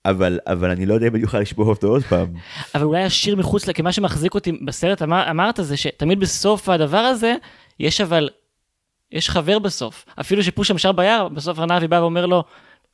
[0.09, 2.27] אבל, אבל אני לא יודע אם אני אוכל לשמוע אותו עוד פעם.
[2.75, 6.97] אבל אולי השיר מחוץ, כי מה שמחזיק אותי בסרט, אמר, אמרת זה שתמיד בסוף הדבר
[6.97, 7.35] הזה,
[7.79, 8.29] יש אבל,
[9.11, 10.05] יש חבר בסוף.
[10.19, 12.43] אפילו שפוש שם שר ביער, בסוף רנאבי בא ואומר לו,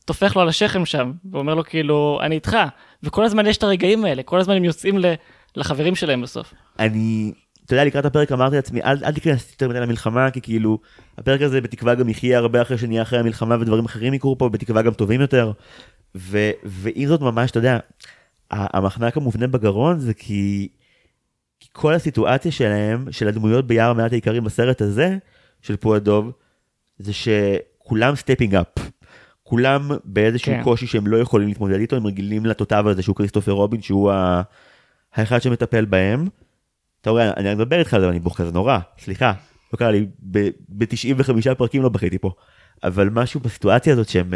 [0.06, 2.58] טופח לו על השכם שם, ואומר לו כאילו, אני איתך.
[3.04, 5.14] וכל הזמן יש את הרגעים האלה, כל הזמן הם יוצאים ל,
[5.56, 6.54] לחברים שלהם בסוף.
[6.80, 7.32] אני,
[7.66, 10.80] אתה יודע, לקראת הפרק אמרתי לעצמי, אל, אל תיכנס יותר מדי למלחמה, כי כאילו,
[11.18, 14.82] הפרק הזה בתקווה גם יחיה הרבה אחרי שנהיה אחרי המלחמה ודברים אחרים יקרו פה, בתקווה
[14.82, 15.52] גם טובים יותר.
[16.16, 17.80] ו, ועם זאת ממש, אתה יודע,
[18.52, 20.68] המחנק המובנה בגרון זה כי,
[21.60, 25.18] כי כל הסיטואציה שלהם, של הדמויות ביער מאה האקרים בסרט הזה,
[25.62, 26.32] של פו הדוב,
[26.98, 27.12] זה
[27.78, 28.68] כולם stepping up.
[29.44, 30.64] כולם באיזשהו כן.
[30.64, 34.42] קושי שהם לא יכולים להתמודד איתו, הם רגילים לתותב הזה שהוא כריסטופר רובין, שהוא ה...
[35.14, 36.28] האחד שמטפל בהם.
[37.02, 39.34] אתה רואה, אני מדבר איתך על זה, אני בוכה כזה נורא, סליחה,
[39.74, 40.08] לא קרה לי,
[40.70, 42.32] ב-95 פרקים לא בכיתי פה.
[42.84, 44.34] אבל משהו בסיטואציה הזאת שהם...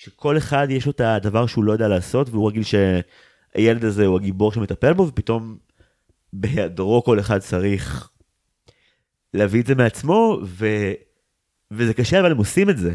[0.00, 4.16] שכל אחד יש לו את הדבר שהוא לא יודע לעשות, והוא רגיל שהילד הזה הוא
[4.16, 5.58] הגיבור שמטפל בו, ופתאום
[6.32, 8.10] בהיעדרו כל אחד צריך
[9.34, 10.66] להביא את זה מעצמו, ו...
[11.70, 12.94] וזה קשה, אבל הם עושים את זה.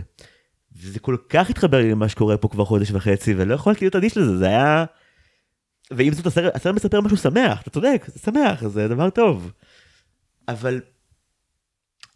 [0.77, 4.17] וזה כל כך התחבר לי למה שקורה פה כבר חודש וחצי, ולא יכולתי להיות אדיש
[4.17, 4.85] לזה, זה היה...
[5.91, 9.51] ועם זאת הסרט, הסרט מספר משהו שמח, אתה צודק, זה שמח, זה דבר טוב.
[10.47, 10.81] אבל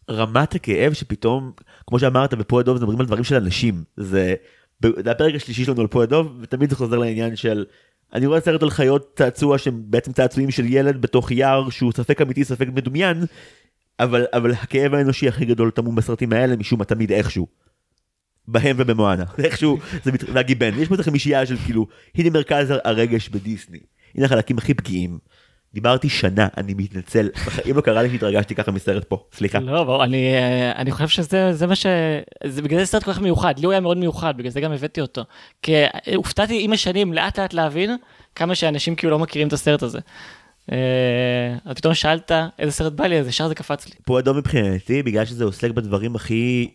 [0.09, 1.51] רמת הכאב שפתאום,
[1.87, 3.83] כמו שאמרת, בפועל דוב מדברים על דברים של אנשים.
[3.97, 4.35] זה
[4.83, 7.65] הפרק השלישי שלנו על פועל דוב, ותמיד זה חוזר לעניין של,
[8.13, 12.21] אני רואה סרט על חיות צעצוע שהם בעצם צעצועים של ילד בתוך יער שהוא ספק
[12.21, 13.23] אמיתי, ספק מדומיין,
[13.99, 17.47] אבל, אבל הכאב האנושי הכי גדול טמון בסרטים האלה משום מה תמיד איכשהו.
[18.47, 20.23] בהם ובמואנה, איכשהו, זה מת...
[20.33, 23.79] והגיבן, יש פה את החמישייה של כאילו, הנה מרכז הרגש בדיסני,
[24.15, 25.19] הנה החלקים הכי פגיעים.
[25.73, 29.59] דיברתי שנה, אני מתנצל, בחיים לא קרה לי שהתרגשתי ככה מסרט פה, סליחה.
[29.59, 31.85] לא, ברור, אני, אה, אני חושב שזה זה מה ש...
[32.45, 34.71] זה בגלל זה סרט כל כך מיוחד, לי הוא היה מאוד מיוחד, בגלל זה גם
[34.71, 35.23] הבאתי אותו.
[35.61, 37.97] כי אה, הופתעתי עם השנים לאט לאט להבין
[38.35, 39.99] כמה שאנשים כאילו לא מכירים את הסרט הזה.
[40.71, 40.77] אה,
[41.65, 43.93] אז פתאום שאלת איזה סרט בא לי, אז ישר זה קפץ לי.
[44.05, 46.69] פה אדום מבחינתי, בגלל שזה עוסק בדברים הכי,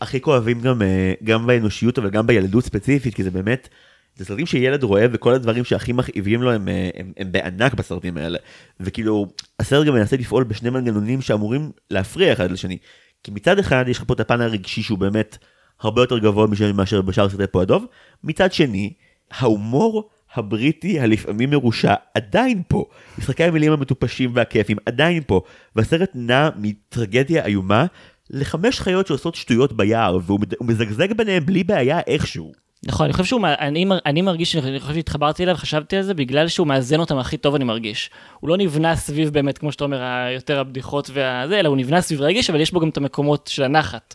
[0.00, 0.82] הכי כואבים גם,
[1.24, 3.68] גם באנושיות, אבל גם בילדות ספציפית, כי זה באמת,
[4.16, 8.16] זה סרטים שילד רואה, וכל הדברים שהכי מכאיבים לו הם, אה, הם, הם בענק בסרטים
[8.16, 8.38] האלה.
[8.80, 9.26] וכאילו,
[9.60, 12.78] הסרט גם מנסה לפעול בשני מנגנונים שאמורים להפריע אחד לשני.
[13.22, 15.38] כי מצד אחד יש לך פה את הפן הרגשי שהוא באמת
[15.80, 17.86] הרבה יותר גבוה מאשר- בשאר סרטי פה הדוב,
[18.24, 18.92] מצד שני,
[19.30, 22.84] ההומור הבריטי הלפעמים מרושע עדיין פה.
[23.18, 25.40] משחקי המילים המטופשים והכיפים עדיין פה.
[25.76, 27.86] והסרט נע מטרגדיה איומה
[28.30, 32.65] לחמש חיות שעושות שטויות ביער, והוא מזגזג ביניהם בלי בעיה איכשהו.
[32.86, 36.48] נכון, אני חושב שהוא, אני, אני מרגיש, אני חושב שהתחברתי אליו, חשבתי על זה, בגלל
[36.48, 38.10] שהוא מאזן אותם הכי טוב, אני מרגיש.
[38.40, 40.00] הוא לא נבנה סביב באמת, כמו שאתה אומר,
[40.34, 43.62] יותר הבדיחות והזה, אלא הוא נבנה סביב רגש, אבל יש בו גם את המקומות של
[43.62, 44.14] הנחת.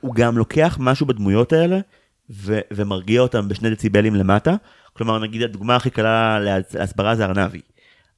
[0.00, 1.78] הוא גם לוקח משהו בדמויות האלה
[2.30, 4.54] ו- ומרגיע אותם בשני דציבלים למטה.
[4.92, 7.60] כלומר, נגיד הדוגמה הכי קלה להס- להסברה זה ארנבי.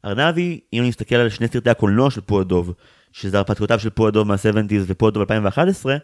[0.05, 2.73] ארנבי, אם אני מסתכל על שני סרטי הקולנוע של פועדוב,
[3.13, 5.97] שזה הרפתקאותיו של פועדוב מה-70's ופועדוב 2011,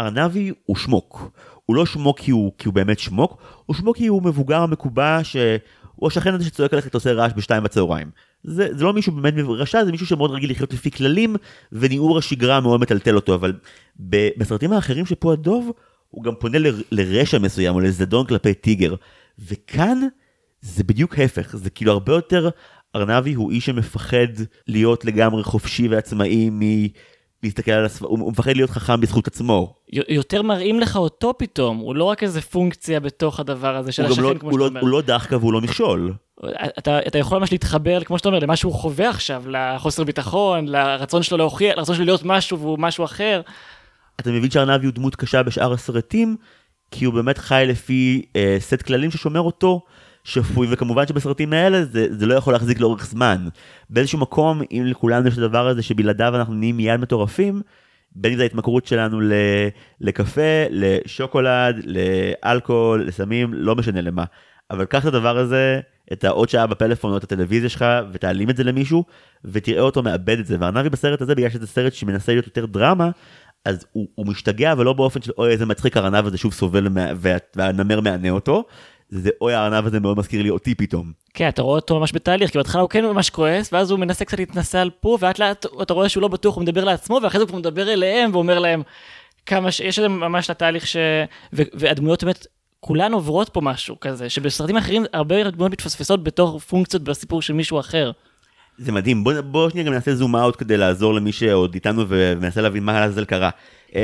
[0.00, 1.30] ארנבי הוא שמוק.
[1.68, 5.20] הוא לא שמוק כי הוא, כי הוא באמת שמוק, הוא שמוק כי הוא מבוגר מקובע
[5.22, 8.10] שהוא השכן הזה שצועק עליך עושה רעש בשתיים בצהריים.
[8.44, 11.36] זה, זה לא מישהו באמת רשע, זה מישהו שמאוד רגיל לחיות לפי כללים,
[11.72, 13.52] וניעור השגרה מאוד מטלטל אותו, אבל
[14.36, 15.72] בסרטים האחרים של פועל דוב,
[16.10, 18.94] הוא גם פונה ל- לרשע מסוים, או לזדון כלפי טיגר.
[19.38, 19.98] וכאן
[20.60, 22.48] זה בדיוק ההפך, זה כאילו הרבה יותר,
[22.96, 24.26] ארנבי הוא איש שמפחד
[24.66, 26.60] להיות לגמרי חופשי ועצמאי מ...
[27.42, 29.74] להסתכל על הספר, הוא מפחד להיות חכם בזכות עצמו.
[29.92, 34.08] יותר מראים לך אותו פתאום, הוא לא רק איזה פונקציה בתוך הדבר הזה של גם
[34.08, 34.80] לא, השכן, כמו שאתה לא, אומר.
[34.80, 36.14] הוא לא דחקה והוא לא מכשול.
[36.78, 41.22] אתה, אתה יכול ממש להתחבר, כמו שאתה אומר, למה שהוא חווה עכשיו, לחוסר ביטחון, לרצון
[41.22, 43.40] שלו להוכיח, לרצון שלו להיות משהו והוא משהו אחר.
[44.20, 46.36] אתה מבין שארנבי הוא דמות קשה בשאר הסרטים,
[46.90, 49.80] כי הוא באמת חי לפי אה, סט כללים ששומר אותו
[50.28, 53.48] שפוי, וכמובן שבסרטים האלה זה, זה לא יכול להחזיק לאורך זמן.
[53.90, 57.62] באיזשהו מקום, אם לכולנו יש את הדבר הזה שבלעדיו אנחנו נהיים מיד מטורפים,
[58.16, 59.32] בין אם זה ההתמכרות שלנו ל,
[60.00, 64.24] לקפה, לשוקולד, לאלכוהול, לסמים, לא משנה למה.
[64.70, 65.80] אבל קח את הדבר הזה,
[66.12, 69.04] את העוד שעה בפלאפון או את הטלוויזיה שלך, ותעלים את זה למישהו,
[69.44, 70.56] ותראה אותו מאבד את זה.
[70.60, 73.10] וארנבי בסרט הזה, בגלל שזה סרט שמנסה להיות יותר דרמה,
[73.64, 76.88] אז הוא, הוא משתגע, אבל לא באופן של אוי איזה מצחיק הארנב הזה שוב סובל
[76.88, 78.64] מה, וה, והנמר מענה אותו.
[79.08, 81.12] זה אוי הארנב הזה מאוד מזכיר לי אותי פתאום.
[81.34, 84.24] כן, אתה רואה אותו ממש בתהליך, כי בהתחלה הוא כן ממש כועס, ואז הוא מנסה
[84.24, 87.40] קצת להתנסה על פה, ולאט לאט אתה רואה שהוא לא בטוח, הוא מדבר לעצמו, ואחרי
[87.40, 88.82] זה הוא מדבר אליהם, ואומר להם
[89.46, 89.80] כמה ש...
[89.80, 90.96] יש להם ממש את התהליך ש...
[91.52, 91.62] ו...
[91.74, 92.46] והדמויות באמת,
[92.80, 97.80] כולן עוברות פה משהו כזה, שבסרטים אחרים הרבה דמויות מתפספסות בתור פונקציות בסיפור של מישהו
[97.80, 98.10] אחר.
[98.78, 102.60] זה מדהים, בוא, בוא שנייה גם נעשה זום אאוט כדי לעזור למי שעוד איתנו ומנסה
[102.60, 103.50] להבין מה לעזאזל קרה.
[103.88, 103.94] Uh,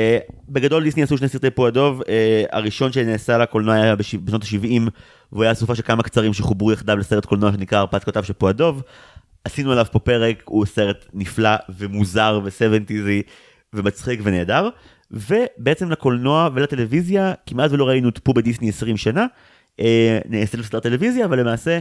[0.49, 2.05] בגדול דיסני עשו שני סרטי פועל דוב, uh,
[2.51, 4.15] הראשון שנעשה לקולנוע היה בש...
[4.15, 4.89] בשנות ה-70,
[5.31, 8.81] והוא היה אסופה של כמה קצרים שחוברו יחדיו לסרט קולנוע שנקרא הרפתקאותיו של פועל דוב.
[9.43, 13.21] עשינו עליו פה פרק, הוא סרט נפלא ומוזר וסבנטיזי
[13.73, 14.69] ומצחיק ונהדר.
[15.11, 19.25] ובעצם לקולנוע ולטלוויזיה כמעט ולא ראינו את פו בדיסני 20 שנה.
[19.81, 19.83] Uh,
[20.29, 21.79] נעשה לסרט טלוויזיה, אבל למעשה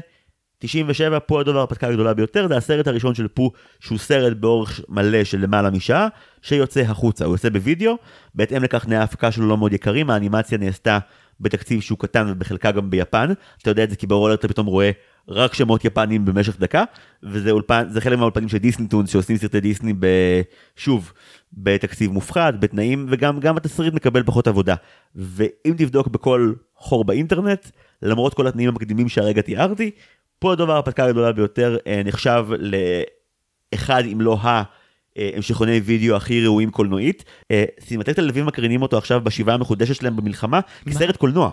[0.59, 2.49] 97 פה הדוב ההרפתקה הגדולה ביותר.
[2.49, 6.09] זה הסרט הראשון של פו שהוא סרט באורך מלא של למעלה משעה
[6.43, 7.25] שיוצא החוצה.
[7.25, 7.97] הוא יוצא בווידאו
[8.35, 10.99] בהתאם לכך תנאי ההפקה שלו לא מאוד יקרים האנימציה נעשתה
[11.41, 13.33] בתקציב שהוא קטן ובחלקה גם ביפן.
[13.63, 14.91] אתה יודע את זה כי ברולר אתה פתאום רואה
[15.29, 16.85] רק שמות יפניים במשך דקה,
[17.23, 20.07] וזה אולפן, זה חלק מהאולפנים של דיסני טונס שעושים סרטי דיסני ב...
[20.77, 21.13] שוב,
[21.53, 24.75] בתקציב מופחת, בתנאים, וגם גם התסריט מקבל פחות עבודה.
[25.15, 27.67] ואם תבדוק בכל חור באינטרנט,
[28.03, 29.91] למרות כל התנאים המקדימים שהרגע תיארתי,
[30.39, 32.47] פו הדב ההרפתקה הגדולה ביותר אה, נחשב
[33.73, 34.63] לאחד אם לא ה...
[35.19, 37.25] אה, המשכוני וידאו הכי ראויים קולנועית.
[37.51, 41.51] אה, סינמטק תל אביב מקרינים אותו עכשיו בשיבה המחודשת שלהם במלחמה כסרט קולנוע.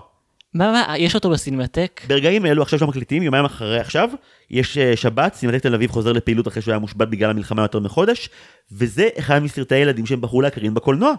[0.54, 2.02] מה, מה, יש אותו בסינמטק?
[2.08, 4.10] ברגעים אלו עכשיו שמקליטים יומיים אחרי עכשיו
[4.50, 7.80] יש אה, שבת סינמטק תל אביב חוזר לפעילות אחרי שהוא היה מושבת בגלל המלחמה יותר
[7.80, 8.30] מחודש
[8.72, 11.14] וזה אחד מסרטי הילדים שהם בחרו להקרין בקולנוע.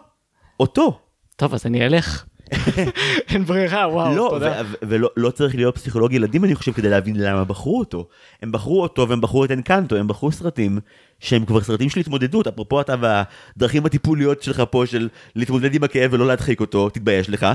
[0.61, 0.99] אותו.
[1.37, 2.25] טוב, אז אני אלך.
[3.35, 4.63] אין ברירה, וואו, לא, תודה.
[4.83, 8.07] ולא לא צריך להיות פסיכולוג ילדים אני חושב כדי להבין למה בחרו אותו.
[8.43, 10.79] הם בחרו אותו והם בחרו את אנקנטו, הם בחרו סרטים
[11.21, 16.13] שהם כבר סרטים של התמודדות, אפרופו אתה והדרכים הטיפוליות שלך פה של להתמודד עם הכאב
[16.13, 17.47] ולא להדחיק אותו, תתבייש לך.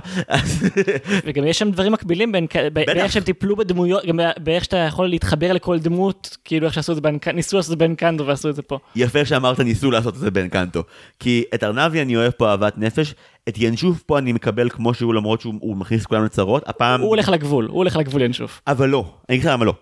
[1.26, 5.54] וגם יש שם דברים מקבילים בין, באיך שהם טיפלו בדמויות, גם באיך שאתה יכול להתחבר
[5.54, 8.56] לכל דמות, כאילו איך שעשו את זה, באנק- ניסו לעשות את זה באנקנדו ועשו את
[8.56, 8.80] זה פה.
[8.96, 10.84] יפה שאמרת ניסו לעשות את זה באנקנטו.
[11.20, 13.16] כי את ארנבי אני אוהב פה אהבת נפש,
[13.50, 17.02] את ינשוף פה אני מקבל כמו שהוא למרות שהוא הוא מכניס כולם לצרות, הפעם...
[17.02, 18.62] הוא הולך לגבול, הוא הולך לגבול ינשוף.
[18.68, 19.74] אבל לא, אני אגיד לך למה לא.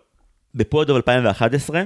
[0.55, 1.83] בפודו 2011,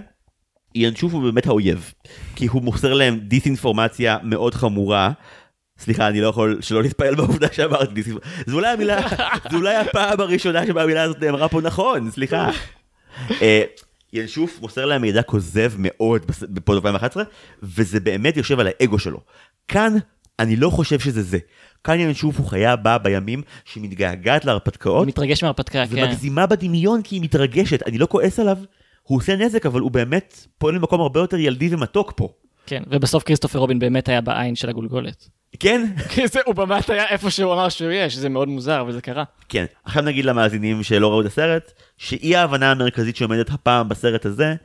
[0.76, 1.94] ינשוף הוא באמת האויב.
[2.36, 5.12] כי הוא מוסר להם דיסאינפורמציה מאוד חמורה.
[5.80, 8.44] סליחה, אני לא יכול שלא להתפעל בעובדה שאמרתי דיסאינפורמציה.
[8.48, 9.08] זו אולי המילה,
[9.52, 12.50] זו אולי הפעם הראשונה שבה המילה הזאת נאמרה פה נכון, סליחה.
[13.42, 13.64] אה,
[14.14, 17.24] ינשוף מוסר להם מידע כוזב מאוד בפוד 2011,
[17.64, 19.20] וזה באמת יושב על האגו שלו.
[19.68, 19.94] כאן,
[20.40, 21.38] אני לא חושב שזה זה.
[21.84, 25.96] כאן ינשוף הוא חיה באה בימים שמתגעגעת להרפתקאות, מתרגש מההרפתקה, כן.
[25.96, 28.58] ומגזימה בדמיון כי היא מתרגשת, אני לא כועס עליו,
[29.04, 32.30] הוא עושה נזק, אבל הוא באמת פועל במקום הרבה יותר ילדי ומתוק פה.
[32.66, 35.30] כן, ובסוף כריסטופר רובין באמת היה בעין של הגולגולת.
[35.60, 35.86] כן?
[36.12, 39.02] כי זה, הוא באמת היה איפה שהוא אמר שהוא יהיה, שזה מאוד מוזר, אבל זה
[39.02, 39.24] קרה.
[39.50, 39.66] כן.
[39.84, 44.56] עכשיו נגיד למאזינים שלא ראו את הסרט, שאי ההבנה המרכזית שעומדת הפעם בסרט הזה,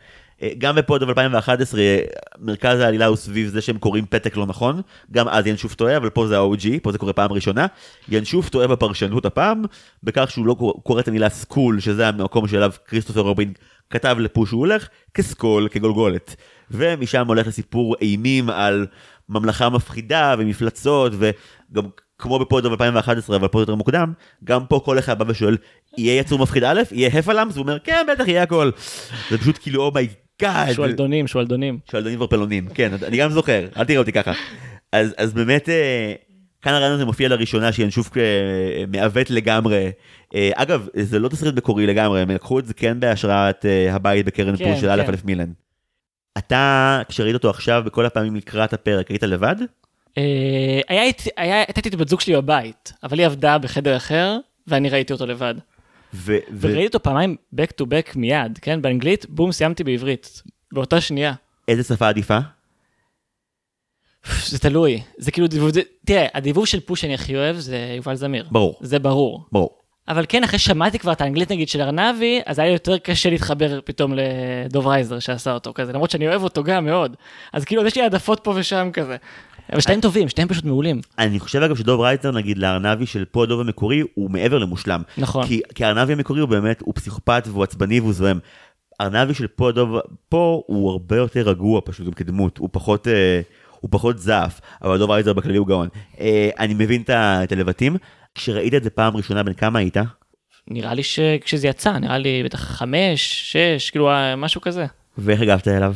[0.58, 1.98] גם בפו הדב 2011 אה,
[2.40, 4.80] מרכז העלילה הוא סביב זה שהם קוראים פתק לא נכון,
[5.12, 7.66] גם אז ינשוף טועה, אבל פה זה ה-OG, פה זה קורה פעם ראשונה.
[8.08, 9.62] ינשוף טועה בפרשנות הפעם,
[10.02, 13.52] בכך שהוא לא קורא- את המילה school, שזה המקום שאליו כריסטופר רובין
[13.90, 16.36] כתב לפו שהוא הולך, כ skull, כגולגולת.
[16.70, 18.86] ומשם הולך לסיפור אימים על
[19.28, 21.84] ממלכה מפחידה ומפלצות, וגם
[22.18, 24.12] כמו בפו הדב 2011, אבל פה יותר מוקדם,
[24.44, 25.56] גם פה כל אחד בא ושואל,
[25.98, 27.56] יהיה יצור מפחיד א', יהיה heffalumps?
[27.56, 28.70] הוא אומר, כן, בטח, יהיה הכל.
[29.30, 29.92] זה פשוט כאילו,
[30.42, 30.74] oh my god.
[30.74, 31.78] שועלדונים, שועלדונים.
[31.90, 34.32] שועלדונים ורפלונים, כן, אני גם זוכר, אל תראה אותי ככה.
[34.92, 36.12] אז, אז באמת, אה,
[36.62, 39.90] כאן הרעיון הזה מופיע לראשונה שינשוף אה, מעוות לגמרי.
[40.34, 44.56] אה, אגב, זה לא תסריט מקורי לגמרי, הם לקחו את זה כן בהשראת הבית בקרן
[44.56, 45.12] כן, פוש של א' כן.
[45.12, 45.52] א' מילן.
[46.38, 49.56] אתה, כשראית אותו עכשיו בכל הפעמים לקראת הפרק, היית לבד?
[50.86, 55.54] הייתה איתי בת זוג שלי בבית, אבל היא עבדה בחדר אחר, ואני ראיתי אותו לבד.
[56.14, 58.82] ו- וראיתי אותו פעמיים back to back מיד, כן?
[58.82, 60.42] באנגלית, בום, סיימתי בעברית.
[60.72, 61.32] באותה שנייה.
[61.68, 62.38] איזה שפה עדיפה?
[64.46, 65.02] זה תלוי.
[65.18, 68.46] זה כאילו דיבוב, זה- תראה, הדיבוב של פוש שאני הכי אוהב זה יובל זמיר.
[68.50, 69.44] ברור, זה ברור.
[69.52, 69.70] ברור.
[70.08, 73.30] אבל כן, אחרי ששמעתי כבר את האנגלית נגיד של ארנבי, אז היה לי יותר קשה
[73.30, 77.16] להתחבר פתאום לדוב רייזר שעשה אותו כזה, למרות שאני אוהב אותו גם מאוד.
[77.52, 79.16] אז כאילו, יש לי העדפות פה ושם כזה.
[79.72, 81.00] אבל שתיהם טובים, שתיהם פשוט מעולים.
[81.18, 85.02] אני חושב אגב שדוב רייטר נגיד לארנבי של פה הדוב המקורי הוא מעבר למושלם.
[85.18, 85.46] נכון.
[85.46, 88.38] כי, כי הארנבי המקורי הוא באמת, הוא פסיכופת והוא עצבני והוא זוהם.
[89.00, 89.96] ארנבי של פה הדוב,
[90.28, 93.40] פה הוא הרבה יותר רגוע פשוט גם כדמות, הוא פחות, אה,
[93.80, 95.88] הוא פחות זעף, אבל דוב רייטר בכללי הוא גאון.
[96.20, 97.96] אה, אני מבין את את הלבטים.
[98.34, 99.96] כשראית את זה פעם ראשונה, בן כמה היית?
[100.68, 104.86] נראה לי שכשזה יצא, נראה לי בטח חמש, שש, כאילו אה, משהו כזה.
[105.18, 105.94] ואיך הגבת אליו?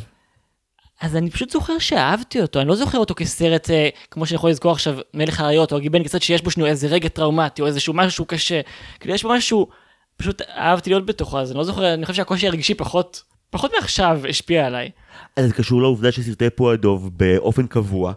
[1.01, 4.51] אז אני פשוט זוכר שאהבתי אותו, אני לא זוכר אותו כסרט, אה, כמו שאני יכול
[4.51, 7.95] לזכור עכשיו, מלך האריות, או הגיבן קצת שיש בו שנו איזה רגע טראומטי, או איזשהו
[7.95, 8.61] משהו שהוא קשה.
[9.01, 9.69] כאילו יש בו משהו,
[10.17, 14.21] פשוט אהבתי להיות בתוכו, אז אני לא זוכר, אני חושב שהקושי הרגשי פחות, פחות מעכשיו
[14.29, 14.91] השפיע עליי.
[15.37, 18.13] אז זה קשור לעובדה שסרטי פה הדוב באופן קבוע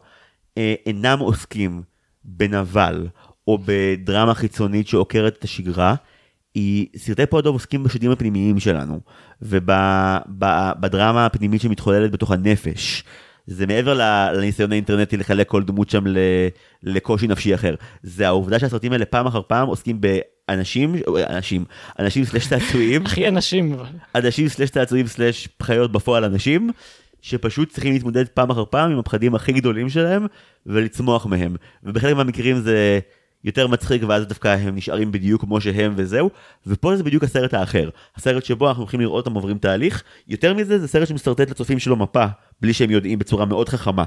[0.58, 1.82] אה, אינם עוסקים
[2.24, 3.08] בנבל
[3.48, 5.96] או בדרמה חיצונית שעוקרת את השגרה.
[6.54, 9.00] היא, סרטי פה הדוב עוסקים בשדים הפנימיים שלנו
[9.42, 13.04] ובדרמה הפנימית שמתחוללת בתוך הנפש.
[13.48, 13.94] זה מעבר
[14.34, 16.04] לניסיון האינטרנטי לחלק כל דמות שם
[16.84, 17.76] לקושי נפשי אחר.
[18.04, 20.96] זה העובדה שהסרטים האלה פעם אחר פעם עוסקים באנשים,
[21.30, 21.66] אנשים,
[22.00, 23.02] אנשים סלש צעצועים.
[23.06, 23.76] הכי אנשים.
[24.16, 26.70] אנשים סלש צעצועים סלש חיות בפועל אנשים,
[27.22, 30.26] שפשוט צריכים להתמודד פעם אחר פעם עם הפחדים הכי גדולים שלהם
[30.66, 31.56] ולצמוח מהם.
[31.84, 33.00] ובחלק מהמקרים זה
[33.44, 36.30] יותר מצחיק ואז דווקא הם נשארים בדיוק כמו שהם וזהו,
[36.68, 37.90] ופה זה בדיוק הסרט האחר.
[38.16, 41.96] הסרט שבו אנחנו הולכים לראות אותם עוברים תהליך, יותר מזה זה סרט שמשרטט לצופים שלו
[41.96, 42.26] מפה,
[42.62, 44.04] בלי שהם יודעים בצורה מאוד חכמה.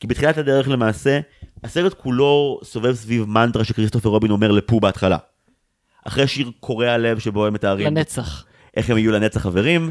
[0.00, 1.20] כי בתחילת הדרך למעשה,
[1.64, 5.16] הסרט כולו סובב סביב מנטרה שכריסטופר רובין אומר לפו בהתחלה.
[6.04, 8.44] אחרי שיר קורע לב שבו הם מתארים לנצח.
[8.76, 9.90] איך הם יהיו לנצח חברים.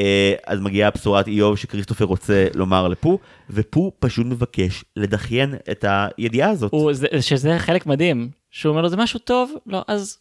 [0.00, 3.18] אה, אז מגיעה בשורת איוב שכריסטופר רוצה לומר לפו,
[3.50, 6.72] ופו פשוט מבקש לדחיין את הידיעה הזאת.
[6.72, 10.18] הוא, זה, שזה חלק מדהים, שהוא אומר לו זה משהו טוב, לא, אז,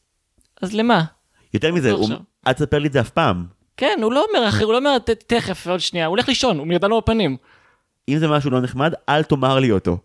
[0.62, 1.04] אז למה?
[1.54, 2.10] יותר מזה, הוא.
[2.48, 3.46] אל תספר לי את זה אף פעם.
[3.78, 6.58] כן, הוא לא אומר אחרי, הוא לא אומר "ת- תכף, עוד שנייה, הוא הולך לישון,
[6.60, 7.38] הוא מידענו בפנים.
[8.10, 9.98] אם זה משהו לא נחמד, אל תאמר לי אותו.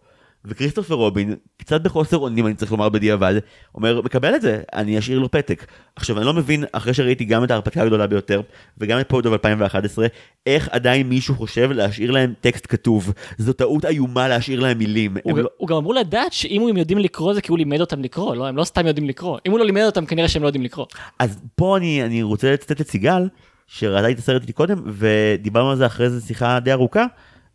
[0.45, 3.35] וכריסטופר רובין, קצת בחוסר אונים, אני צריך לומר בדיעבד,
[3.75, 5.67] אומר, מקבל את זה, אני אשאיר לו פתק.
[5.97, 8.41] עכשיו, אני לא מבין, אחרי שראיתי גם את ההרפתקה הגדולה ביותר,
[8.79, 10.07] וגם את פודוב 2011,
[10.47, 13.13] איך עדיין מישהו חושב להשאיר להם טקסט כתוב.
[13.39, 15.17] זו טעות איומה להשאיר להם מילים.
[15.23, 15.49] הוא, לא...
[15.57, 18.47] הוא גם אמור לדעת שאם הם יודעים לקרוא זה כי הוא לימד אותם לקרוא, לא?
[18.47, 19.39] הם לא סתם יודעים לקרוא.
[19.47, 20.87] אם הוא לא לימד אותם, כנראה שהם לא יודעים לקרוא.
[21.19, 23.29] אז פה אני, אני רוצה לצטט את סיגל,
[23.67, 27.05] שראתה את הסרט איתי קודם, ודיברנו על זה אחרי זה שיחה די ארוכה,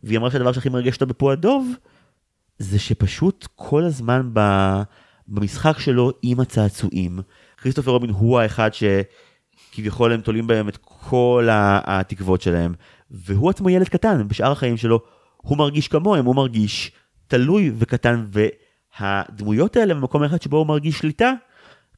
[0.04, 1.68] והיא אמרה שהדבר שהכי מרגש אותה בפועל דוב,
[2.60, 4.30] זה שפשוט כל הזמן
[5.28, 7.20] במשחק שלו עם הצעצועים,
[7.58, 12.74] כריסטופר רובין הוא האחד שכביכול הם תולים בהם את כל התקוות שלהם,
[13.12, 15.00] והוא עצמו ילד קטן, בשאר החיים שלו
[15.38, 16.92] הוא מרגיש כמוהם, הוא מרגיש
[17.28, 18.26] תלוי וקטן,
[19.00, 21.34] והדמויות האלה במקום אחד שבו הוא מרגיש שליטה,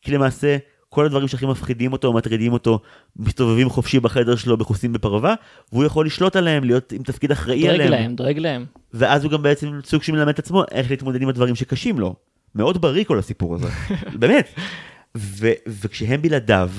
[0.01, 0.57] כי למעשה
[0.93, 2.79] כל הדברים שהכי מפחידים אותו או מטרידים אותו
[3.15, 5.33] מסתובבים חופשי בחדר שלו בחוסים בפרווה
[5.71, 8.65] והוא יכול לשלוט עליהם להיות עם תפקיד אחראי דואג עליהם להם, דואג להם.
[8.93, 12.15] ואז הוא גם בעצם סוג שמלמד את עצמו איך להתמודד עם הדברים שקשים לו.
[12.55, 13.67] מאוד בריא כל הסיפור הזה,
[14.19, 14.53] באמת.
[15.17, 16.71] ו- וכשהם בלעדיו,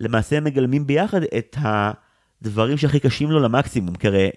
[0.00, 4.30] למעשה הם מגלמים ביחד את הדברים שהכי קשים לו למקסימום, כי הרי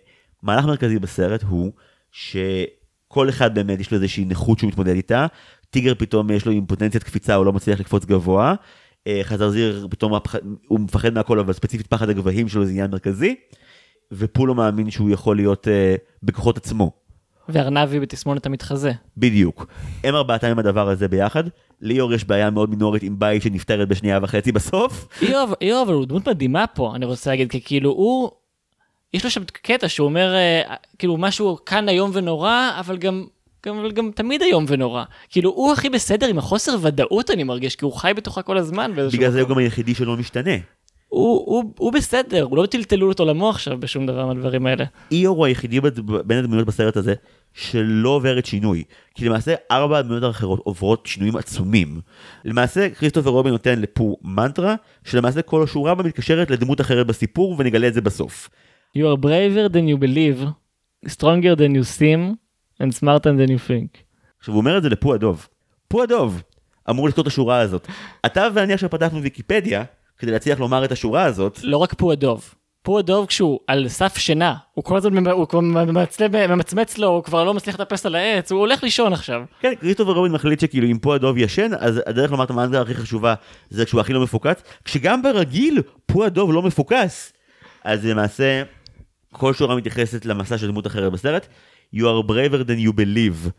[0.43, 1.71] מהלך מרכזי בסרט הוא
[2.11, 5.25] שכל אחד באמת יש לו איזושהי נכות שהוא מתמודד איתה,
[5.69, 8.55] טיגר פתאום יש לו אימפוטנציית קפיצה, הוא לא מצליח לקפוץ גבוה,
[9.23, 10.13] חזרזיר פתאום
[10.67, 13.35] הוא מפחד מהכל, אבל ספציפית פחד הגבהים שלו זה עניין מרכזי,
[14.11, 16.91] ופולו מאמין שהוא יכול להיות אה, בכוחות עצמו.
[17.49, 18.91] וארנבי בתסמונת המתחזה.
[19.17, 19.67] בדיוק.
[20.03, 21.43] הם ארבעתם עם הדבר הזה ביחד.
[21.81, 25.07] ליאור יש בעיה מאוד מינורית עם בית שנפתרת בשנייה וחצי בסוף.
[25.21, 25.53] איוב,
[25.85, 28.29] אבל הוא דמות מדהימה פה, אני רוצה להגיד, כי כאילו הוא,
[29.13, 33.25] יש לו שם קטע שהוא אומר, אה, כאילו משהו כאן איום ונורא, אבל גם,
[33.65, 35.03] גם, אבל גם תמיד איום ונורא.
[35.29, 38.91] כאילו הוא הכי בסדר עם החוסר ודאות אני מרגיש, כי הוא חי בתוכה כל הזמן
[39.13, 39.49] בגלל זה הוא.
[39.49, 40.55] גם היחידי שלא משתנה.
[41.09, 44.85] הוא, הוא, הוא בסדר, הוא לא טלטלו אותו למוח עכשיו בשום דבר מהדברים האלה.
[45.11, 45.79] איור הוא היחידי
[46.25, 47.13] בין הדמויות בסרט הזה
[47.53, 48.83] שלא עוברת שינוי.
[49.15, 52.01] כי למעשה ארבע הדמויות האחרות עוברות שינויים עצומים.
[52.45, 57.87] למעשה כריסטופר רובין נותן לפו מנטרה, שלמעשה כל השורה בה מתקשרת לדמות אחרת בסיפור ונגלה
[57.87, 58.49] את זה בסוף.
[58.97, 60.47] You are braver than you believe,
[61.07, 62.35] stronger than you seem,
[62.83, 63.97] and smarter than you think.
[64.39, 65.47] עכשיו הוא אומר את זה לפו הדוב.
[65.87, 66.41] פו הדוב
[66.89, 67.87] אמור לכתוב את השורה הזאת.
[68.25, 69.83] אתה ואני עכשיו פתחנו ויקיפדיה
[70.17, 71.59] כדי להצליח לומר את השורה הזאת.
[71.63, 72.53] לא רק פועדוב.
[72.81, 75.59] פועדוב כשהוא על סף שינה, הוא כל הזמן, הוא כבר
[76.47, 79.41] ממצמץ לו, הוא כבר לא מצליח לטפס על העץ, הוא הולך לישון עכשיו.
[79.59, 82.93] כן, כריסטופר רובין מחליט שכאילו אם פה הדוב ישן, אז הדרך לומר את המנגה הכי
[82.93, 83.33] חשובה
[83.69, 87.33] זה כשהוא הכי לא מפוקס, כשגם ברגיל פה הדוב לא מפוקס.
[87.83, 88.63] אז למעשה,
[89.31, 91.47] כל שורה מתייחסת למסע של דמות אחרת בסרט.
[91.93, 93.49] You are braver than you believe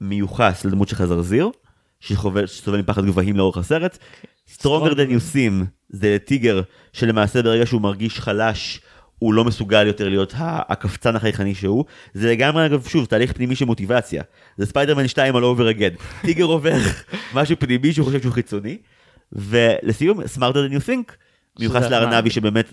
[0.00, 1.50] מיוחס לדמות של חזרזיר,
[2.00, 3.98] שסובל מפחד גבהים לאורך הסרט.
[4.56, 8.80] Stronger than you seem זה טיגר, שלמעשה ברגע שהוא מרגיש חלש,
[9.18, 11.84] הוא לא מסוגל יותר להיות הקפצן החייכני שהוא.
[12.14, 14.22] זה לגמרי, אגב, שוב, תהליך פנימי של מוטיבציה.
[14.56, 15.90] זה ספיידרמן 2 all over again.
[16.20, 16.76] טיגר עובר
[17.34, 18.78] משהו פנימי שהוא חושב שהוא חיצוני.
[19.32, 21.12] ולסיום, smarter than you think,
[21.58, 22.30] מיוחס לארנבי.
[22.30, 22.72] שבאמת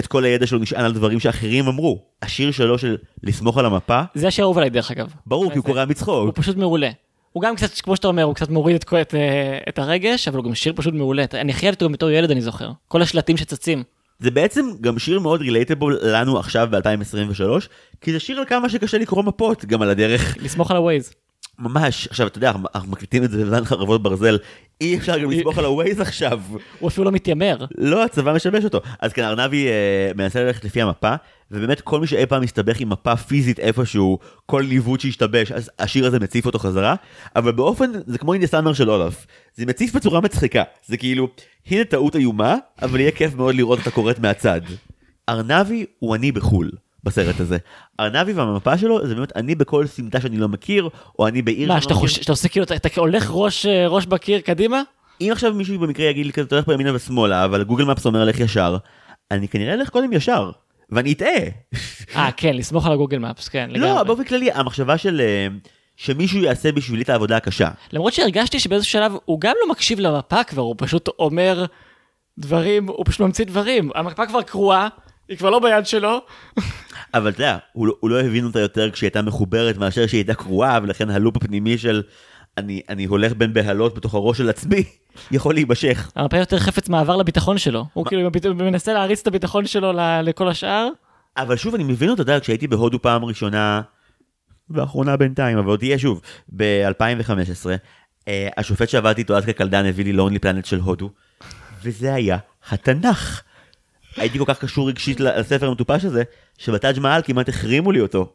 [0.00, 2.02] את כל הידע שלו נשען על דברים שאחרים אמרו.
[2.22, 5.12] השיר שלו של לסמוך על המפה, זה השיר האהוב עליי דרך אגב.
[5.26, 6.36] ברור כי הוא זה- קורע הוא מצחוק.
[6.36, 6.90] פשוט מעולה.
[7.32, 10.28] הוא גם קצת, כמו שאתה אומר, הוא קצת מוריד את, כל- את, אה, את הרגש,
[10.28, 11.24] אבל הוא גם שיר פשוט מעולה.
[11.34, 12.70] אני הכי אהבתי אותו בתור ילד, אני זוכר.
[12.88, 13.82] כל השלטים שצצים.
[14.20, 17.68] זה בעצם גם שיר מאוד רילייטבול לנו עכשיו ב-2023,
[18.00, 20.36] כי זה שיר על כמה שקשה לקרוא מפות גם על הדרך.
[20.40, 21.12] לסמוך על הווייז.
[21.58, 24.38] ממש, עכשיו אתה יודע, אנחנו מקליטים את זה בזמן חרבות ברזל,
[24.80, 26.40] אי אפשר גם לסמוך על הווייז עכשיו.
[26.78, 27.64] הוא אפילו לא מתיימר.
[27.78, 28.80] לא, הצבא משבש אותו.
[29.00, 31.14] אז כן, ארנבי אה, מנסה ללכת לפי המפה,
[31.50, 36.06] ובאמת כל מי שאי פעם מסתבך עם מפה פיזית איפשהו, כל ניווט שהשתבש, אז השיר
[36.06, 36.94] הזה מציף אותו חזרה,
[37.36, 39.26] אבל באופן, זה כמו אינדי סאמר של אולף.
[39.54, 40.62] זה מציף בצורה מצחיקה.
[40.86, 41.28] זה כאילו,
[41.66, 44.60] הנה טעות איומה, אבל יהיה כיף מאוד לראות אותה קורית מהצד.
[45.28, 46.70] ארנבי הוא אני בחו"ל.
[47.04, 47.58] בסרט הזה.
[48.00, 51.80] ארנבי והמפה שלו זה באמת אני בכל סמטה שאני לא מכיר, או אני בעיר מה,
[51.80, 51.98] שאתה לא.
[51.98, 54.82] חושב, שאתה עושה כאילו, אתה- הולך ראש, אה, ראש בקיר קדימה?
[55.20, 58.06] אם עכשיו מישהו במקרה יגיד לי כזה, אתה הולך פה ימינה ושמאלה, אבל גוגל מפס
[58.06, 58.76] אומר לך ישר,
[59.30, 60.50] אני כנראה אלך קודם ישר,
[60.90, 61.28] ואני אטעה.
[62.16, 64.04] אה, כן, לסמוך על הגוגל מפס, כן, לא, לגמרי.
[64.04, 65.46] באופן כללי, המחשבה של אה,
[65.96, 67.68] שמישהו יעשה בשבילי את העבודה הקשה.
[67.92, 71.64] למרות שהרגשתי שבאיזשהו שלב הוא גם לא מקשיב למפה כבר, הוא פשוט אומר
[72.38, 73.90] דברים, הוא פשוט ממציא דברים.
[73.94, 74.88] המפה כבר קרועה,
[75.28, 76.18] היא כבר לא ביד שלו.
[77.14, 80.18] אבל אתה יודע, הוא, לא- הוא לא הבין אותה יותר כשהיא הייתה מחוברת מאשר שהיא
[80.18, 82.02] הייתה קרועה, ולכן הלופ הפנימי של
[82.58, 84.84] אני, אני הולך בין בהלות בתוך הראש של עצמי,
[85.30, 86.10] יכול להימשך.
[86.16, 87.86] הרבה יותר חפץ מעבר לביטחון שלו.
[87.92, 90.88] הוא כאילו מנסה להריץ את הביטחון שלו ל- לכל השאר.
[91.36, 93.80] אבל שוב אני מבין אותו, אתה יודע, כשהייתי בהודו פעם ראשונה,
[94.70, 96.20] ואחרונה בינתיים, אבל עוד תהיה שוב,
[96.56, 97.66] ב-2015,
[98.28, 101.10] אה, השופט שעבדתי איתו אז כקלדן הביא לי לונלי פלנט של הודו,
[101.82, 102.38] וזה היה
[102.70, 103.42] התנ"ך.
[104.18, 106.22] הייתי כל כך קשור רגשית לספר המטופש הזה,
[106.58, 108.32] שבטאג' מעל כמעט החרימו לי אותו.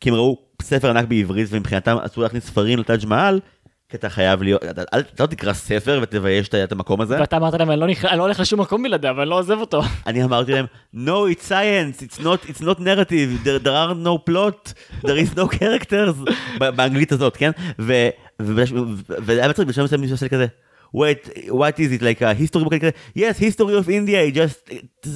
[0.00, 3.40] כי הם ראו ספר ענק בעברית, ומבחינתם אסור להכניס ספרים לטאג' מעל,
[3.88, 7.16] כי אתה חייב להיות, אתה, אל, אתה לא תקרא ספר ותבייש את- המקום הזה.
[7.20, 9.58] ואתה אמרת להם, אני לא נכ- אני לא הולך לשום מקום בלעדיו, אני לא עוזב
[9.60, 9.82] אותו.
[10.06, 14.30] אני אמרתי להם, no, it's science, it's not, it's not narrative, there, there are no
[14.30, 14.72] plot,
[15.02, 16.30] there is no characters,
[16.76, 17.50] באנגלית הזאת, כן?
[17.78, 20.46] והיה מצחיק, בשלב מסוים מישהו עושה לי כזה,
[20.92, 24.60] wait, what is it, like a history book, yes, history of India, just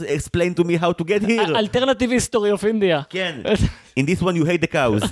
[0.07, 1.57] explain to me how to get here.
[1.57, 3.03] alternative history of India.
[3.11, 3.41] כן,
[4.01, 5.07] in this one you hate the cows.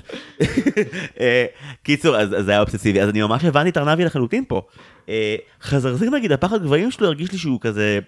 [1.21, 1.45] אה,
[1.85, 4.63] קיצור, אז זה היה אובססיבי, אז אני ממש הבנתי את ארנבי לחלוטין פה.
[5.09, 7.99] אה, חזרזיר נגיד, הפחד גבהים שלו הרגיש לי שהוא כזה,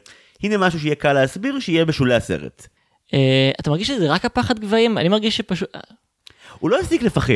[0.42, 2.66] הנה משהו שיהיה קל להסביר, שיהיה בשולי הסרט.
[3.14, 4.98] אה, אתה מרגיש שזה רק הפחד גבהים?
[4.98, 5.76] אני מרגיש שפשוט...
[6.58, 7.32] הוא לא הפסיק לפחד,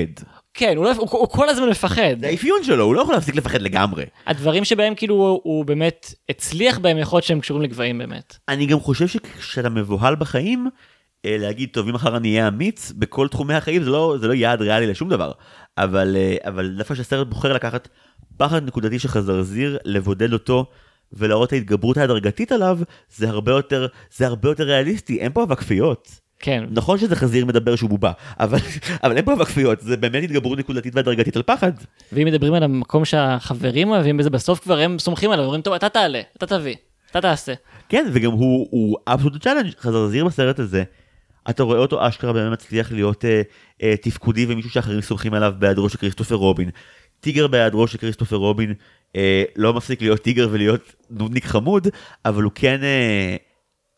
[0.58, 2.20] כן, הוא, לא, הוא, הוא כל הזמן מפחד.
[2.20, 4.04] זה האפיון שלו, הוא לא יכול להפסיק לפחד לגמרי.
[4.26, 8.36] הדברים שבהם כאילו הוא, הוא באמת הצליח בהם, יכול להיות שהם קשורים לגבהים באמת.
[8.48, 10.68] אני גם חושב שכשאתה מבוהל בחיים,
[11.24, 14.34] אה, להגיד טוב אם מחר אני אהיה אמיץ בכל תחומי החיים זה לא זה לא
[14.34, 15.32] יעד ריאלי לשום דבר
[15.78, 17.88] אבל אה, אבל דווקא שהסרט בוחר לקחת
[18.36, 20.66] פחד נקודתי של חזרזיר לבודד אותו
[21.12, 22.78] ולהראות ההתגברות ההדרגתית עליו
[23.16, 23.86] זה הרבה יותר
[24.16, 26.27] זה הרבה יותר ריאליסטי אין פה אבק כפיות.
[26.40, 26.64] כן.
[26.70, 28.58] נכון שזה חזיר מדבר שהוא בובה אבל
[29.04, 31.72] אבל אין פה אבק כפיות זה באמת התגברות נקודתית והדרגתית על פחד.
[32.12, 35.88] ואם מדברים על המקום שהחברים אוהבים בזה, בסוף כבר הם סומכים עליו, אומרים, טוב, אתה
[35.88, 36.74] תעלה, אתה תביא,
[37.10, 37.54] אתה תעשה.
[37.88, 40.84] כן וגם הוא הוא absolute challenge חזרזיר בסרט הזה.
[41.50, 43.42] אתה רואה אותו אשכרה באמת מצליח להיות אה,
[43.82, 46.70] אה, תפקודי ומישהו שאחרים סומכים עליו בהיעדרו של כריסטופר רובין.
[47.20, 48.74] טיגר בהיעדרו של כריסטופר רובין
[49.16, 51.88] אה, לא מפסיק להיות טיגר ולהיות נודניק חמוד
[52.24, 53.36] אבל הוא כן אה,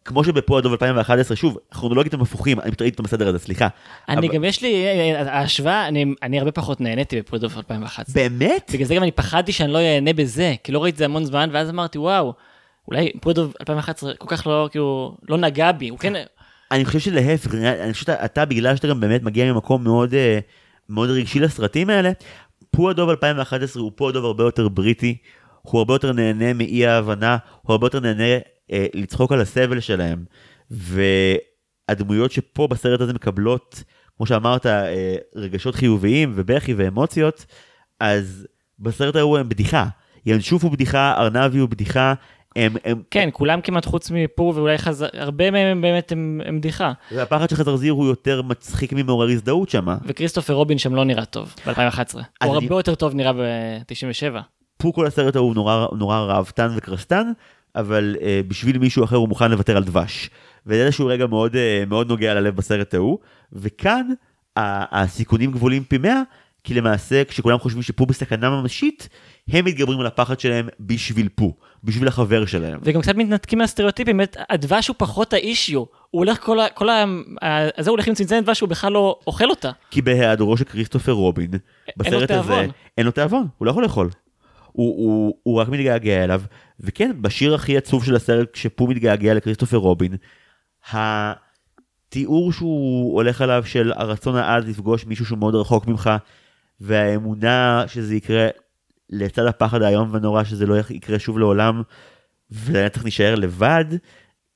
[0.04, 3.68] כמו שבפועל הדוב 2011 שוב כרונולוגית הם הפוכים אני פתאום איתם בסדר הזה סליחה.
[4.08, 4.90] אני אבל- גם יש לי, אה,
[5.26, 8.14] אה, ההשוואה, אני, אני הרבה פחות נהניתי בפרודוף 2011.
[8.22, 8.70] באמת?
[8.72, 11.24] בגלל זה גם אני פחדתי שאני לא אהנה בזה, כי לא ראיתי את זה המון
[11.24, 12.32] זמן, ואז אמרתי, וואו,
[12.88, 16.12] אולי פרודוב 2011 כל כך לא, כאילו, לא נגע בי, הוא כן,
[16.70, 20.38] אני חושב שלהפך, אני חושב שאתה בגלל שאתה גם באמת מגיע ממקום מאוד אה,
[20.88, 22.10] מאוד רגשי לסרטים האלה,
[22.70, 25.16] פו הדוב 2011 הוא פו הדוב הרבה יותר בריטי,
[25.62, 28.38] הוא הרבה יותר נהנה מאי ההבנה, הוא הרבה יותר נהנה
[28.72, 30.24] אה, לצחוק על הסבל שלהם,
[31.88, 33.82] והדמויות שפה בסרט הזה מקבלות,
[34.16, 37.46] כמו שאמרת, אה, רגשות חיוביים ובכי ואמוציות,
[38.00, 38.46] אז
[38.78, 39.86] בסרט ההוא הם בדיחה.
[40.26, 42.14] ינשוף הוא בדיחה, ארנבי הוא בדיחה,
[42.56, 46.58] הם, הם, כן, כולם כמעט חוץ מפור ואולי חזר, הרבה מהם הם באמת הם, הם
[46.58, 46.92] בדיחה.
[47.14, 49.96] והפחד של חזרזיר הוא יותר מצחיק ממעורר הזדהות שמה.
[50.06, 51.74] וכריסטופר רובין שם לא נראה טוב ב-2011.
[52.14, 54.36] הוא אני- הרבה יותר טוב נראה ב-97.
[54.80, 57.32] פה כל הסרט ההוא נורא, נורא ראוותן וקרסטן,
[57.76, 60.30] אבל אה, בשביל מישהו אחר הוא מוכן לוותר על דבש.
[60.66, 63.18] וזה איזשהו רגע מאוד, אה, מאוד נוגע ללב בסרט ההוא,
[63.52, 64.08] וכאן
[64.56, 66.22] ה- הסיכונים גבולים פי 100,
[66.64, 69.08] כי למעשה כשכולם חושבים שפו בסכנה ממשית,
[69.48, 71.54] הם מתגברים על הפחד שלהם בשביל פו,
[71.84, 72.78] בשביל החבר שלהם.
[72.82, 75.78] וגם קצת מתנתקים מהסטריאוטיפים, באמת, הדבש הוא פחות האישיו.
[75.78, 76.68] הוא הולך כל ה...
[76.68, 77.04] כל ה...
[77.78, 79.70] זה הוא הולך עם צנצנת דבש, הוא בכלל לא אוכל אותה.
[79.90, 81.50] כי בהיעדרו של כריסטופר רובין,
[81.96, 82.66] בסרט הזה.
[82.98, 84.08] אין לו תיאבון, הוא לא יכול לאכול.
[84.72, 86.42] הוא, הוא, הוא רק מתגעגע אליו,
[86.80, 90.16] וכן, בשיר הכי עצוב של הסרט, כשפו מתגעגע לכריסטופר רובין,
[90.92, 96.10] התיאור שהוא הולך עליו של הרצון העז לפגוש מישהו שהוא מאוד רחוק ממך,
[96.80, 98.48] והאמונה שזה יקרה
[99.10, 101.82] לצד הפחד האיום ונורא שזה לא יקרה שוב לעולם,
[102.50, 103.84] ולנצח נשאר לבד,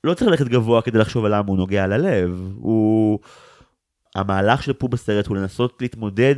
[0.04, 2.52] לא צריך ללכת גבוה כדי לחשוב על למה הוא נוגע ללב.
[2.56, 3.18] הוא...
[4.14, 6.36] המהלך של פו בסרט הוא לנסות להתמודד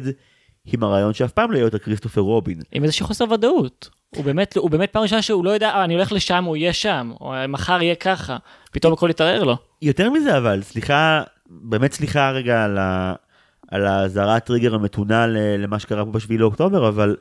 [0.72, 2.60] עם הרעיון שאף פעם לא יהיה יותר כריסטופר רובין.
[2.72, 3.90] עם איזושהי חוסר ודאות.
[4.16, 6.72] הוא באמת, הוא באמת פעם ראשונה שהוא לא יודע, אה, אני הולך לשם, הוא יהיה
[6.72, 8.36] שם, או מחר יהיה ככה.
[8.72, 9.56] פתאום הכל יתערער לו.
[9.82, 13.14] יותר מזה אבל, סליחה, באמת סליחה רגע על, ה...
[13.68, 15.26] על הזרת טריגר המתונה.
[15.58, 17.16] למה שקרה פה בשביעי לאוקטובר, אבל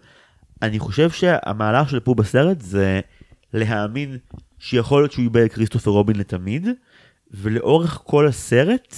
[0.61, 2.99] אני חושב שהמהלך של פו בסרט זה
[3.53, 4.17] להאמין
[4.59, 6.67] שיכול להיות שהוא איבד את כריסטופר רובין לתמיד,
[7.31, 8.95] ולאורך כל הסרט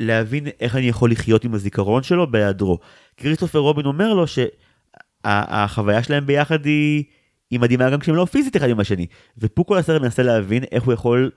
[0.00, 2.78] להבין איך אני יכול לחיות עם הזיכרון שלו בהיעדרו.
[3.16, 7.04] כריסטופר רובין אומר לו שהחוויה שלהם ביחד היא,
[7.50, 9.06] היא מדהימה גם כשהם לא פיזית אחד עם השני.
[9.66, 11.30] כל הסרט מנסה להבין איך הוא יכול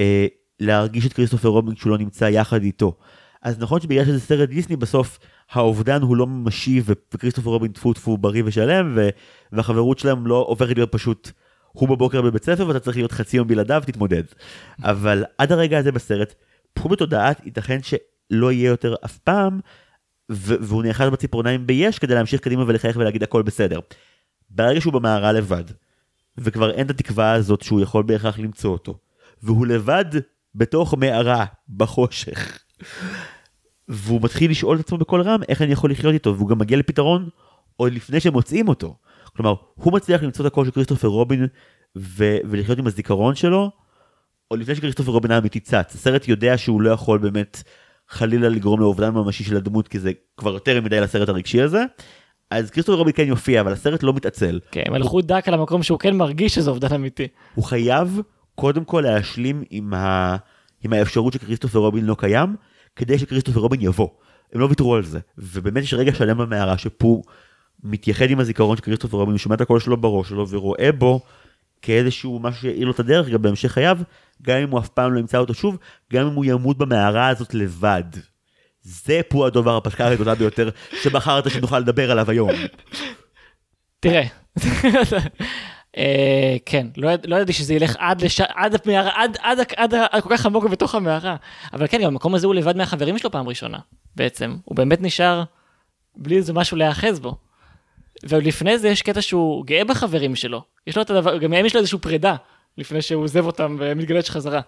[0.00, 0.26] אה,
[0.60, 2.96] להרגיש את כריסטופר רובין כשהוא לא נמצא יחד איתו.
[3.42, 5.18] אז נכון שבגלל שזה סרט דיסני בסוף
[5.50, 9.08] האובדן הוא לא ממשי וכריסטופר רובין טפו טפו בריא ושלם ו-
[9.52, 11.30] והחברות שלהם לא הופכת להיות פשוט
[11.72, 14.22] הוא בבוקר בבית ספר ואתה צריך להיות חצי יום בלעדיו תתמודד.
[14.82, 16.34] אבל עד הרגע הזה בסרט
[16.74, 19.60] פחו בתודעת ייתכן שלא יהיה יותר אף פעם
[20.32, 23.80] ו- והוא נאחז בציפורניים ביש כדי להמשיך קדימה ולחייך ולהגיד הכל בסדר.
[24.50, 25.64] ברגע שהוא במערה לבד
[26.38, 28.98] וכבר אין את התקווה הזאת שהוא יכול בהכרח למצוא אותו.
[29.42, 30.04] והוא לבד
[30.54, 32.58] בתוך מערה, בחושך.
[33.88, 36.78] והוא מתחיל לשאול את עצמו בקול רם איך אני יכול לחיות איתו, והוא גם מגיע
[36.78, 37.28] לפתרון
[37.76, 38.96] עוד לפני שמוצאים אותו.
[39.36, 41.46] כלומר, הוא מצליח למצוא את הקול של כריסטופר רובין
[41.96, 43.70] ו- ולחיות עם הזיכרון שלו,
[44.54, 45.94] עוד לפני שכריסטופר רובין האמיתי צץ.
[45.94, 47.62] הסרט יודע שהוא לא יכול באמת
[48.08, 51.84] חלילה לגרום לאובדן ממשי של הדמות, כי זה כבר יותר מדי לסרט הרגשי הזה.
[52.50, 54.60] אז כריסטופר רובין כן יופיע, אבל הסרט לא מתעצל.
[54.70, 57.26] כן, הם הלכו דק על המקום שהוא כן מרגיש שזה אובדן אמיתי.
[57.54, 58.20] הוא חייב
[58.54, 60.36] קודם כל להשלים עם, ה...
[60.84, 62.56] עם האפשרות שכריסטופר רובין לא קיים,
[62.96, 64.08] כדי שכריסטופר רובין יבוא.
[64.52, 65.18] הם לא ויתרו על זה.
[65.38, 67.22] ובאמת יש רגע שלם במערה שפו
[67.84, 71.20] מתייחד עם הזיכרון של כריסטופר רובין, הוא שומע את הקול שלו בראש שלו ורואה בו
[71.84, 73.98] כאיזשהו משהו שיעיר לו את הדרך גם בהמשך חייו,
[74.42, 75.78] גם אם הוא אף פעם לא ימצא אותו שוב,
[76.12, 78.04] גם אם הוא ימות במערה הזאת לבד.
[78.82, 80.70] זה פה הדבר הפסקה הגדולה ביותר
[81.02, 82.50] שבחרת שנוכל לדבר עליו היום.
[84.00, 84.22] תראה.
[85.96, 88.40] אה, כן, לא לא ידעתי שזה ילך עד לש...
[88.40, 89.24] עד המערה,
[89.76, 91.36] עד, כל כך עמוק בתוך המערה.
[91.72, 93.78] אבל כן, גם המקום הזה הוא לבד מהחברים שלו פעם ראשונה,
[94.16, 94.56] בעצם.
[94.64, 95.44] הוא באמת נשאר
[96.16, 97.36] בלי איזה משהו להיאחז בו.
[98.22, 100.73] ולפני זה יש קטע שהוא גאה בחברים שלו.
[100.86, 102.36] יש לו את הדבר, גם מהם יש לו איזושהי פרידה,
[102.78, 104.60] לפני שהוא עוזב אותם ומתגלש חזרה.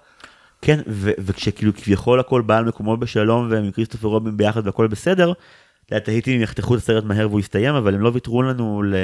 [0.62, 4.86] כן, ו- וכשכאילו כביכול הכל בא על מקומו בשלום והם עם כריסטופר רובין ביחד והכל
[4.86, 5.32] בסדר,
[5.86, 8.94] תהיתי אם יחתכו את הסרט מהר והוא יסתיים, אבל הם לא ויתרו לנו, ל...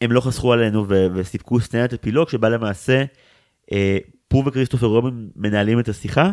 [0.00, 3.04] הם לא חסכו עלינו ו- וסיפקו סצנת אפילוג שבה למעשה
[3.72, 6.30] אה, פו וכריסטופר רובין מנהלים את השיחה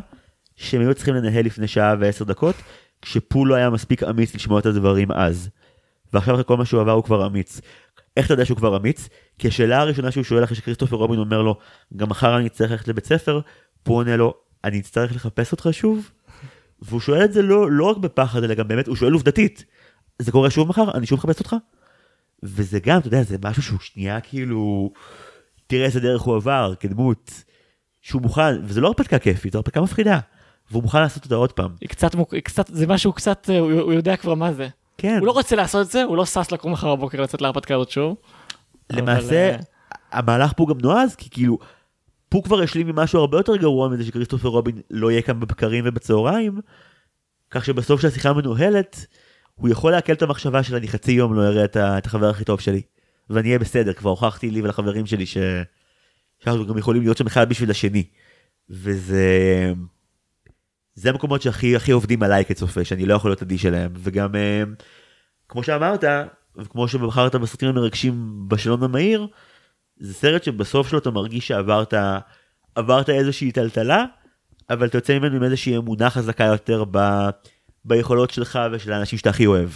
[0.55, 2.55] שהם היו צריכים לנהל לפני שעה ועשר דקות,
[3.01, 5.49] כשפו לא היה מספיק אמיץ לשמוע את הדברים אז.
[6.14, 7.62] ועכשיו אחרי כל מה שהוא עבר הוא כבר אמיץ.
[8.18, 9.10] איך אתה יודע שהוא כבר אמיץ?
[9.39, 11.57] כי השאלה הראשונה שהוא שואל אחרי שכריסטופר רובין אומר לו,
[11.95, 13.39] גם מחר אני אצטרך ללכת לבית ספר,
[13.84, 14.34] פה עונה לו,
[14.64, 16.12] אני אצטרך לחפש אותך שוב?
[16.82, 19.66] והוא שואל את זה לא, לא רק בפחד, אלא גם באמת, הוא שואל עובדתית.
[20.20, 20.91] זה קורה שוב מחר?
[20.93, 21.55] אני שוב מחפש אותך?
[22.43, 24.91] וזה גם, אתה יודע, זה משהו שהוא שנייה כאילו,
[25.68, 27.43] תראה איזה דרך הוא עבר כדמות,
[28.01, 30.20] שהוא מוכן, וזה לא הרפתקה כיפית, זו הרפתקה מפחידה.
[30.72, 31.72] והוא מוכן לעשות אותה עוד פעם.
[31.88, 34.68] קצת, קצת, זה משהו קצת, אה, הוא, הוא יודע כבר מה זה.
[35.02, 35.18] כן.
[35.20, 37.89] הוא לא רוצה לעשות את זה, הוא לא שש לקום מחר בבוקר לצאת להרפתקה הזאת
[37.89, 38.16] שוב.
[38.89, 39.64] למעשה, אבל,
[40.12, 41.58] המהלך פה גם נועז, כי כאילו,
[42.30, 45.84] פה כבר השלים עם משהו הרבה יותר גרוע מזה שכריסטופר רובין לא יהיה כאן בבקרים
[45.88, 46.60] ובצהריים,
[47.52, 49.06] כך שבסוף שהשיחה מנוהלת,
[49.56, 52.45] הוא יכול לעכל את המחשבה של אני חצי יום לא אראה את את החבר הכי
[52.45, 52.82] טוב שלי,
[53.30, 55.38] ואני אהיה בסדר, כבר הוכחתי לי ולחברים שלי ש...
[56.39, 58.04] שאנחנו גם יכולים להיות שם אחד בשביל השני.
[58.70, 59.74] וזה...
[61.00, 64.64] זה המקומות שהכי הכי עובדים עליי כצופה, שאני לא יכול להיות עדי שלהם, וגם אה,
[65.50, 66.04] כמו שאמרת,
[66.56, 69.28] וכמו שבחרת בסרטים המרגשים בשלום המהיר,
[70.00, 71.93] זה סרט שבסוף שלו אתה מרגיש שעברת
[72.76, 74.06] עברת איזושהי טלטלה,
[74.70, 77.00] אבל אתה יוצא ממנו עם איזושהי אמונה חזקה יותר ב,
[77.86, 79.70] ביכולות שלך ושל האנשים שאתה הכי אוהב.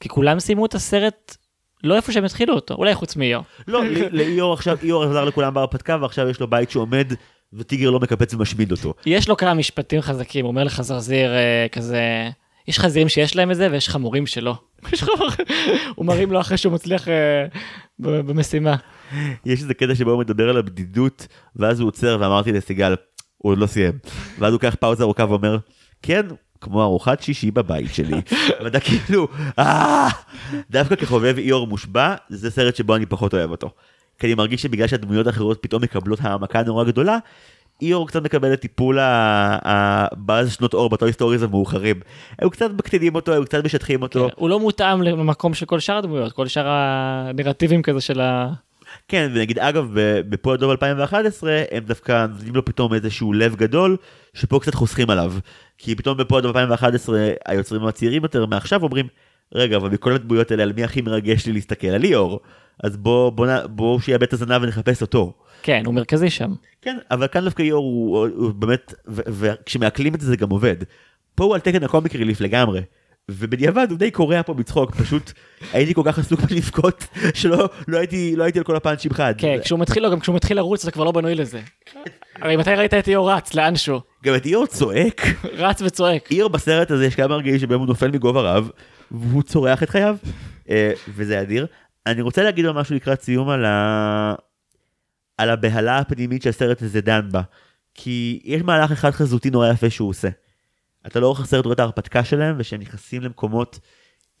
[0.00, 1.36] כי כולם סיימו את הסרט
[1.84, 3.44] לא איפה שהם התחילו אותו, אולי חוץ מאיור.
[3.68, 3.82] לא,
[4.18, 7.12] לאיור עכשיו, איור עזר לכולם בהרפתקה ועכשיו יש לו בית שעומד
[7.52, 8.94] וטיגר לא מקפץ ומשמיד אותו.
[9.06, 12.30] יש לו כמה משפטים חזקים, הוא אומר לך זרזיר אה, כזה,
[12.68, 14.54] יש חזירים שיש להם את זה ויש חמורים שלא.
[15.96, 17.46] הוא מרים לו אחרי שהוא מצליח אה,
[17.98, 18.76] במשימה.
[19.46, 21.26] יש איזה קטע שבו הוא מדבר על הבדידות
[21.56, 22.94] ואז הוא עוצר ואמרתי לסיגל,
[23.38, 23.98] הוא עוד לא סיים.
[24.38, 25.58] ואז הוא לוקח פאוזה ארוכה ואומר,
[26.02, 26.26] כן,
[26.60, 28.20] כמו ארוחת שישי בבית שלי.
[28.64, 29.28] ואתה כאילו,
[29.58, 30.08] אה,
[30.70, 33.70] דווקא כחובב איה מושבע, זה סרט שבו אני פחות אוהב אותו.
[34.18, 37.18] כי אני מרגיש שבגלל שהדמויות האחרות פתאום מקבלות העמקה נורא גדולה,
[37.82, 42.00] איה קצת מקבל את טיפול הבאז שנות אור ב Toy Story-ז המאוחרים.
[42.38, 44.28] הם קצת מקטינים אותו, הם קצת משטחים אותו.
[44.36, 48.52] הוא לא מותאם למקום של כל שאר הדמויות, כל שאר הנרטיבים כזה של ה...
[49.08, 49.88] כן, ונגיד אגב
[50.28, 53.96] בפועל דוב 2011 הם דווקא נותנים לו פתאום איזשהו לב גדול
[54.34, 55.32] שפה קצת חוסכים עליו.
[55.78, 59.06] כי פתאום בפועל דוב 2011 היוצרים הצעירים יותר מעכשיו אומרים
[59.54, 62.40] רגע אבל מכל הדמויות האלה על מי הכי מרגש לי להסתכל על ליאור
[62.84, 65.32] אז בוא בוא נ- בוא שיאבד את הזנב ונחפש אותו.
[65.62, 66.52] כן, הוא מרכזי שם.
[66.82, 70.76] כן אבל כאן דווקא ליאור הוא, הוא באמת ו- וכשמעכלים את זה זה גם עובד.
[71.34, 72.80] פה הוא על תקן הקומיק ריליף לגמרי.
[73.30, 75.32] ובדיעבד הוא די קורע פה מצחוק פשוט
[75.72, 77.04] הייתי כל כך עסוק בלבכות
[77.34, 79.34] שלא לא הייתי לא הייתי על כל הפאנצ'ים חד.
[79.38, 81.60] כן, כשהוא מתחיל, לא, גם כשהוא מתחיל לרוץ אתה כבר לא בנוי לזה.
[82.42, 83.54] הרי מתי ראית את איור רץ?
[83.54, 84.00] לאנשהו?
[84.24, 85.22] גם את איור צועק,
[85.64, 86.30] רץ וצועק.
[86.32, 88.70] איור בסרט הזה יש כמה רגעים שבהם הוא נופל מגובה רב,
[89.10, 90.16] והוא צורח את חייו,
[90.70, 91.66] אה, וזה אדיר.
[92.06, 94.34] אני רוצה להגיד לו משהו לקראת סיום על, ה...
[95.38, 97.42] על הבהלה הפנימית שהסרט הזה דן בה,
[97.94, 100.28] כי יש מהלך אחד חזותי נורא יפה שהוא עושה.
[101.06, 103.78] אתה לאורך הסרט רואה את ההרפתקה שלהם, ושהם נכנסים למקומות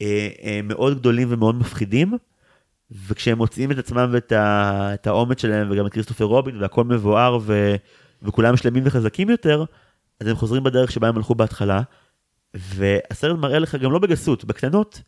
[0.02, 2.18] אה, אה, מאוד גדולים ומאוד מפחידים,
[3.06, 4.94] וכשהם מוצאים את עצמם ואת ה...
[4.94, 7.74] את האומץ שלהם, וגם את כריסטופר רובין, והכל מבואר, ו...
[8.22, 9.64] וכולם שלמים וחזקים יותר,
[10.20, 11.82] אז הם חוזרים בדרך שבה הם הלכו בהתחלה,
[12.54, 15.02] והסרט מראה לך גם לא בגסות, בקטנות,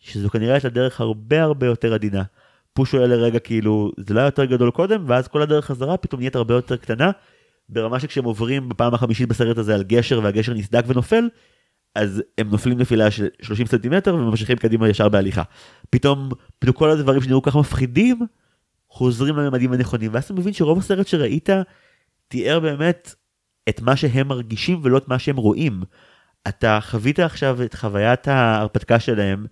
[0.00, 2.22] שזו כנראה הייתה דרך הרבה הרבה יותר עדינה.
[2.72, 6.20] הפוש עולה לרגע כאילו זה לא היה יותר גדול קודם ואז כל הדרך חזרה פתאום
[6.20, 7.10] נהיית הרבה יותר קטנה.
[7.68, 11.28] ברמה שכשהם עוברים בפעם החמישית בסרט הזה על גשר והגשר נסדק ונופל
[11.94, 15.42] אז הם נופלים נפילה של 30 סנטימטר וממשיכים קדימה ישר בהליכה.
[15.90, 18.26] פתאום פתאום כל הדברים שנראו ככה מפחידים
[18.88, 21.48] חוזרים לממדים הנכונים ואז אתה מבין שרוב הסרט שראית
[22.28, 23.14] תיאר באמת
[23.68, 25.82] את מה שהם מרגישים ולא את מה שהם רואים.
[26.48, 29.46] אתה חווית עכשיו את חוויית ההרפתקה שלהם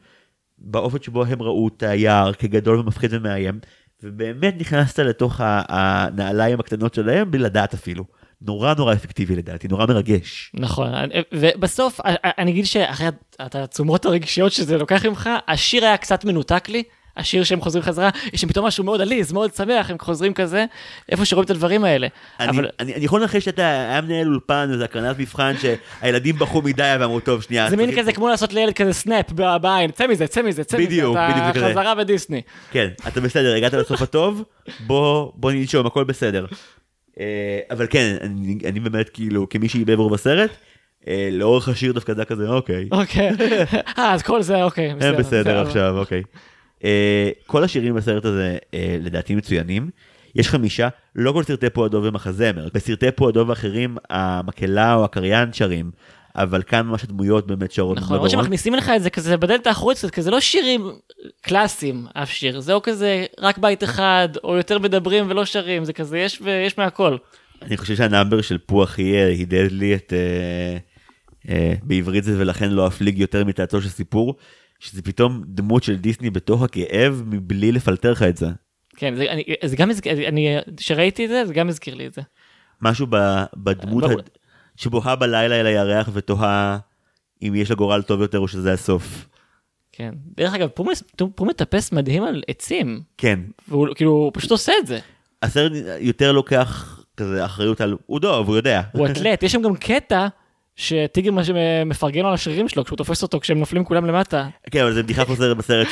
[0.58, 3.58] באופן שבו הם ראו את היער כגדול ומפחיד ומאיים
[4.02, 8.04] ובאמת נכנסת לתוך הנעליים הקטנות שלהם בלי לדעת אפילו.
[8.42, 10.52] נורא נורא אפקטיבי לדעתי, נורא מרגש.
[10.54, 10.88] נכון,
[11.32, 12.00] ובסוף
[12.38, 13.06] אני אגיד שאחרי
[13.38, 16.82] התעצומות הרגשיות שזה לוקח ממך, השיר היה קצת מנותק לי.
[17.18, 20.64] השיר שהם חוזרים חזרה, יש שם פתאום משהו מאוד עליז, מאוד שמח, הם חוזרים כזה,
[21.08, 22.06] איפה שרואים את הדברים האלה.
[22.40, 26.62] אני, אבל אני, אני יכול לנחש שאתה היה מנהל אולפן איזה הקרנת מבחן שהילדים בכו
[26.62, 27.70] מדי ואמרו טוב שנייה.
[27.70, 30.86] זה מין כזה כמו לעשות לילד כזה סנאפ בעין, צא מזה, צא מזה, צא מזה,
[30.86, 31.70] בדיוק, בדיוק אתה כזה.
[31.70, 32.42] חזרה בדיסני.
[32.70, 34.44] כן, אתה בסדר, הגעת לסוף הטוב,
[34.86, 36.46] בוא, בוא ננשום, הכל בסדר.
[37.20, 40.50] אה, אבל כן, אני, אני באמת כאילו, כמי שאיבד רוב הסרט,
[41.08, 43.30] אה, לאורך השיר דווקא זה היה כזה, אוקיי, אוקיי,
[43.98, 46.22] אה, אז כל זה, אוקיי, הם בסדר עכשיו, אוקיי.
[46.84, 49.90] אה, כל השירים בסרט הזה אה, לדעתי מצוינים.
[50.34, 52.68] יש חמישה, לא כל סרטי פועדוב הם מחזמר.
[52.74, 55.90] בסרטי פועדוב האחרים המקהלה או הקריין שרים,
[56.36, 57.96] אבל כאן ממש הדמויות באמת שרות.
[57.96, 58.30] נכון, למרות.
[58.30, 60.90] שמכניסים לך את זה כזה בדלת האחורית, כזה לא שירים
[61.40, 65.92] קלאסיים, אף שיר, זה או כזה רק בית אחד, או יותר מדברים ולא שרים, זה
[65.92, 67.16] כזה, יש ויש מהכל.
[67.62, 70.12] אני חושב שהנאמבר של פוח יהיה הידד לי את...
[70.12, 70.78] אה,
[71.48, 74.34] אה, בעברית זה ולכן לא אפליג יותר מתעתו של סיפור,
[74.78, 78.46] שזה פתאום דמות של דיסני בתוך הכאב מבלי לפלטר לך את זה.
[78.96, 82.14] כן, זה, אני, זה גם, הזכיר- אני, כשראיתי את זה, זה גם הזכיר לי את
[82.14, 82.22] זה.
[82.82, 83.16] משהו ב,
[83.56, 84.28] בדמות לא- הד...
[84.76, 86.78] שבוהה בלילה אל הירח ותוהה
[87.42, 89.28] אם יש לה גורל טוב יותר או שזה הסוף.
[89.92, 90.14] כן.
[90.36, 90.68] דרך אגב,
[91.34, 94.98] פום מטפס מדהים על עצים, כן, והוא כאילו, הוא פשוט עושה את זה.
[95.42, 98.82] הסרט יותר לוקח כזה אחריות על הוא דוב, הוא יודע.
[98.92, 100.28] הוא אתלט, יש שם גם קטע
[100.78, 101.30] שטיגר
[102.22, 104.48] לו על השרירים שלו כשהוא תופס אותו כשהם נופלים כולם למטה.
[104.70, 105.88] כן, אבל זו בדיחה חוזרת בסרט.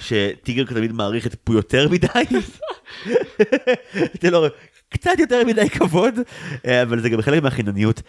[0.00, 2.08] שטיגר תמיד מעריך את פו יותר מדי.
[4.30, 4.46] לו
[4.88, 6.14] קצת יותר מדי כבוד,
[6.66, 8.02] אה, אבל זה גם חלק מהחינניות.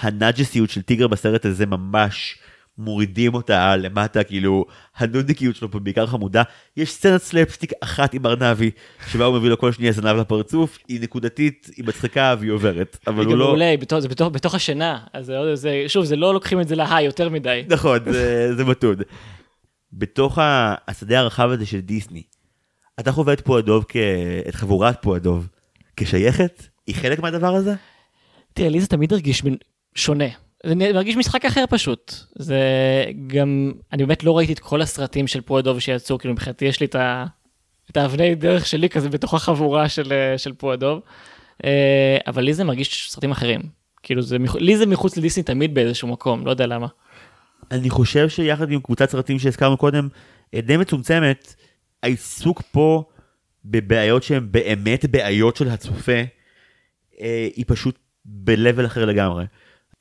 [0.00, 2.38] הנאג'סיות של טיגר בסרט הזה ממש
[2.78, 4.64] מורידים אותה למטה, כאילו
[4.96, 6.42] הנודניקיות שלו פה בעיקר חמודה.
[6.76, 8.70] יש סצנת סלפסטיק אחת עם ארנבי,
[9.12, 13.24] שבה הוא מביא לו כל שנייה זנב לפרצוף, היא נקודתית, היא מצחיקה והיא עוברת, אבל
[13.24, 13.46] הוא גם לא...
[13.46, 17.04] מעולה, בתוך- זה בתוך- בתוך השינה, אז זה שוב, זה לא לוקחים את זה להיי
[17.04, 17.62] יותר מדי.
[17.68, 18.96] נכון, זה, זה מתון.
[19.92, 20.38] בתוך
[20.88, 22.22] השדה הרחב הזה של דיסני,
[23.00, 23.96] אתה חווה את פועדוב, כ...
[24.48, 25.48] את חבורת פועדוב,
[25.96, 26.62] כשייכת?
[26.86, 27.74] היא חלק מהדבר הזה?
[28.54, 29.42] תראה, לי זה תמיד הרגיש
[29.94, 30.24] שונה.
[30.66, 32.14] זה מרגיש משחק אחר פשוט.
[32.34, 32.60] זה
[33.26, 36.86] גם, אני באמת לא ראיתי את כל הסרטים של פועדוב שיצאו, כאילו מבחינתי יש לי
[36.86, 37.24] את ה...
[37.90, 41.00] את האבני דרך שלי כזה בתוך החבורה של, אה, של פועדוב.
[41.64, 43.60] אה, אבל לי זה מרגיש סרטים אחרים.
[44.02, 46.86] כאילו זה, לי זה מחוץ לדיסני תמיד באיזשהו מקום, לא יודע למה.
[47.70, 50.08] אני חושב שיחד עם קבוצת סרטים שהזכרנו קודם,
[50.54, 51.54] אה, די מצומצמת,
[52.02, 53.04] העיסוק פה
[53.64, 56.22] בבעיות שהן באמת בעיות של הצופה,
[57.54, 59.44] היא פשוט ב-level אחר לגמרי.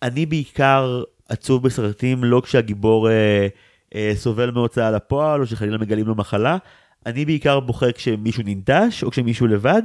[0.01, 3.47] אני בעיקר עצוב בסרטים לא כשהגיבור אה,
[3.95, 6.57] אה, סובל מהוצאה לפועל או שחלילה מגלים לו מחלה,
[7.05, 9.81] אני בעיקר בוחר כשמישהו ננטש או כשמישהו לבד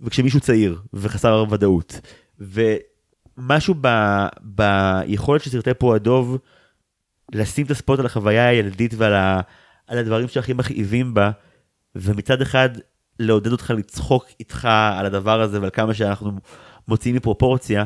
[0.00, 2.00] וכשמישהו צעיר וחסר ודאות.
[2.38, 3.88] ומשהו ב,
[4.40, 6.38] ביכולת של סרטי פועדוב
[7.32, 9.40] לשים את הספוט על החוויה הילדית ועל ה,
[9.86, 11.30] על הדברים שהכי מכאיבים בה,
[11.94, 12.68] ומצד אחד
[13.18, 14.68] לעודד אותך לצחוק איתך
[14.98, 16.32] על הדבר הזה ועל כמה שאנחנו
[16.88, 17.84] מוציאים מפרופורציה,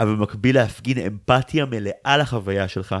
[0.00, 2.96] אבל במקביל להפגין אמפתיה מלאה לחוויה שלך,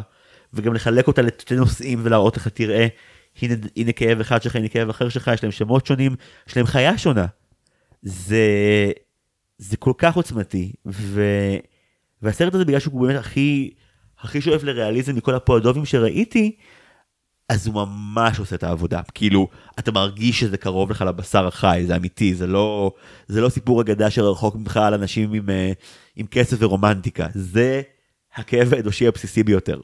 [0.54, 2.86] וגם לחלק אותה לתתי נושאים ולהראות לך, תראה,
[3.42, 6.16] הנה, הנה כאב אחד שלך, הנה כאב אחר שלך, יש להם שמות שונים,
[6.48, 7.26] יש להם חיה שונה.
[8.02, 8.46] זה,
[9.58, 11.22] זה כל כך עוצמתי, ו,
[12.22, 13.70] והסרט הזה בגלל שהוא באמת הכי,
[14.20, 16.56] הכי שואף לריאליזם מכל הפועדובים שראיתי,
[17.50, 19.00] אז הוא ממש עושה את העבודה.
[19.14, 19.48] כאילו,
[19.78, 22.92] אתה מרגיש שזה קרוב לך לבשר החי, זה אמיתי, זה לא,
[23.28, 25.72] זה לא סיפור אגדה שרחוק ממך על אנשים עם, אה,
[26.16, 27.82] עם כסף ורומנטיקה, זה
[28.34, 29.80] הכאב האנושי הבסיסי ביותר.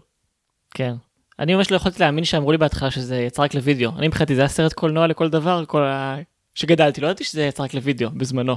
[0.71, 0.95] כן.
[1.39, 3.91] אני ממש לא יכולתי להאמין שאמרו לי בהתחלה שזה יצא רק לוידאו.
[3.99, 6.17] אני מבחינתי זה היה סרט קולנוע לכל דבר, כל ה...
[6.55, 8.57] שגדלתי, לא ידעתי שזה יצא רק לוידאו בזמנו.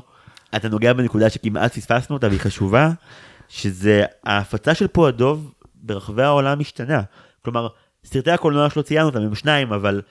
[0.56, 2.92] אתה נוגע בנקודה שכמעט פספסנו אותה והיא חשובה,
[3.48, 7.02] שזה ההפצה של פועדוב ברחבי העולם משתנה.
[7.44, 7.68] כלומר,
[8.06, 10.02] סרטי הקולנוע שלו ציינו אותם, הם שניים, אבל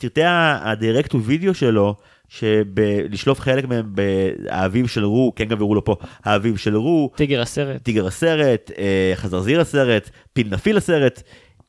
[0.00, 1.96] סרטי ה direct to video שלו,
[2.28, 7.40] שלשלוף חלק מהם באביב של רו, כן גם הראו לו פה, האביב של רו, טיגר
[7.40, 7.82] הסרט.
[7.82, 11.22] טיגר הסרט, אה, חזרזיר הסרט, פיל נפיל הסרט,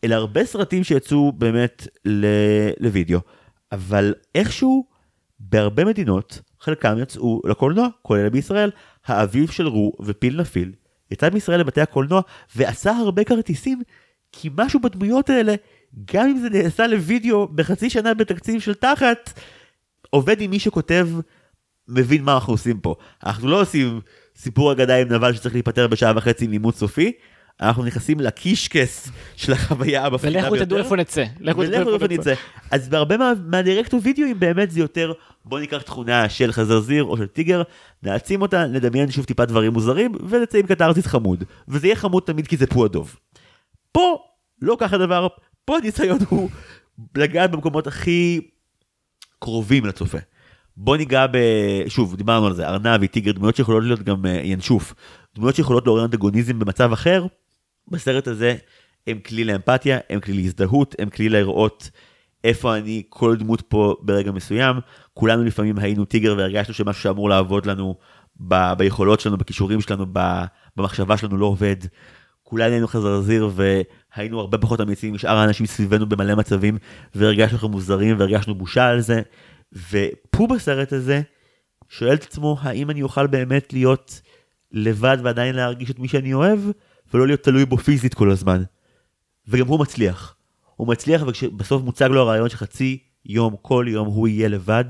[0.03, 1.87] אלה הרבה סרטים שיצאו באמת
[2.79, 3.19] לוידאו,
[3.71, 4.85] אבל איכשהו
[5.39, 8.71] בהרבה מדינות, חלקם יצאו לקולנוע, כולל בישראל.
[9.05, 10.71] האביב של רו ופיל נפיל
[11.11, 12.21] יצא מישראל לבתי הקולנוע
[12.55, 13.81] ועשה הרבה כרטיסים,
[14.41, 15.55] כי משהו בדמויות האלה,
[16.13, 19.39] גם אם זה נעשה לוידאו בחצי שנה בתקציב של תחת,
[20.09, 21.09] עובד עם מי שכותב,
[21.87, 22.95] מבין מה אנחנו עושים פה.
[23.25, 24.01] אנחנו לא עושים
[24.37, 27.11] סיפור אגדה עם נבל שצריך להיפטר בשעה וחצי עם לימוד סופי,
[27.61, 30.51] אנחנו נכנסים לקישקס של החוויה המפחידה ביותר.
[30.51, 31.23] ולכו תדעו איפה נצא.
[31.39, 32.33] לכו תדעו ולכו איפה נצא.
[32.71, 35.13] אז בהרבה מה- מהדירקטור וידאוים באמת זה יותר
[35.45, 37.61] בוא ניקח תכונה של חזרזיר או של טיגר,
[38.03, 41.43] נעצים אותה, נדמיין שוב טיפה דברים מוזרים ונצא עם קתרזיס חמוד.
[41.67, 43.15] וזה יהיה חמוד תמיד כי זה פועדוב.
[43.95, 44.17] פה
[44.61, 45.27] לא ככה דבר,
[45.65, 46.49] פה הניסיון הוא
[47.17, 48.41] לגעת במקומות הכי
[49.39, 50.17] קרובים לצופה.
[50.77, 51.37] בוא ניגע ב...
[51.87, 54.93] שוב, דיברנו על זה, ארנבי, טיגר, דמויות שיכולות להיות גם אה, ינשוף.
[55.35, 57.25] דמויות שיכולות לעורר אנטגוניזם במצב אחר,
[57.87, 58.55] בסרט הזה
[59.07, 61.89] הם כלי לאמפתיה, הם כלי להזדהות, הם כלי לראות
[62.43, 64.75] איפה אני, כל דמות פה ברגע מסוים.
[65.13, 67.95] כולנו לפעמים היינו טיגר והרגשנו שמשהו שאמור לעבוד לנו
[68.47, 70.43] ב- ביכולות שלנו, בכישורים שלנו, ב-
[70.75, 71.75] במחשבה שלנו לא עובד.
[72.47, 76.77] כולנו היינו חזרזיר והיינו הרבה פחות אמיצים משאר האנשים סביבנו במלא מצבים
[77.15, 79.21] והרגשנו לכם מוזרים והרגשנו בושה על זה.
[79.91, 81.21] ופו בסרט הזה
[81.89, 84.21] שואל את עצמו האם אני אוכל באמת להיות
[84.71, 86.59] לבד ועדיין להרגיש את מי שאני אוהב
[87.13, 88.63] ולא להיות תלוי בו פיזית כל הזמן.
[89.47, 90.35] וגם הוא מצליח.
[90.75, 94.85] הוא מצליח וכשבסוף מוצג לו הרעיון שחצי יום כל יום הוא יהיה לבד.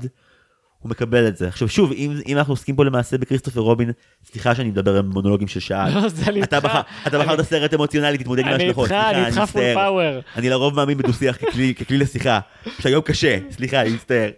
[0.86, 1.48] הוא מקבל את זה.
[1.48, 3.90] עכשיו שוב, אם, אם אנחנו עוסקים פה למעשה בכריסטופר רובין,
[4.24, 5.90] סליחה שאני מדבר עם מונולוגים של שעה.
[5.90, 6.78] לא, זה אני אתה איתך.
[7.06, 8.84] אתה בחרת סרט אמוציונלי, תתמודד עם אני ההשלכות.
[8.84, 9.74] איתך, סליחה, אני איתך פול.
[9.74, 10.20] פאוור.
[10.36, 12.40] אני לרוב מאמין בדו-שיח ככלי, ככלי לשיחה,
[12.80, 14.30] שהיום קשה, סליחה, אני מצטער.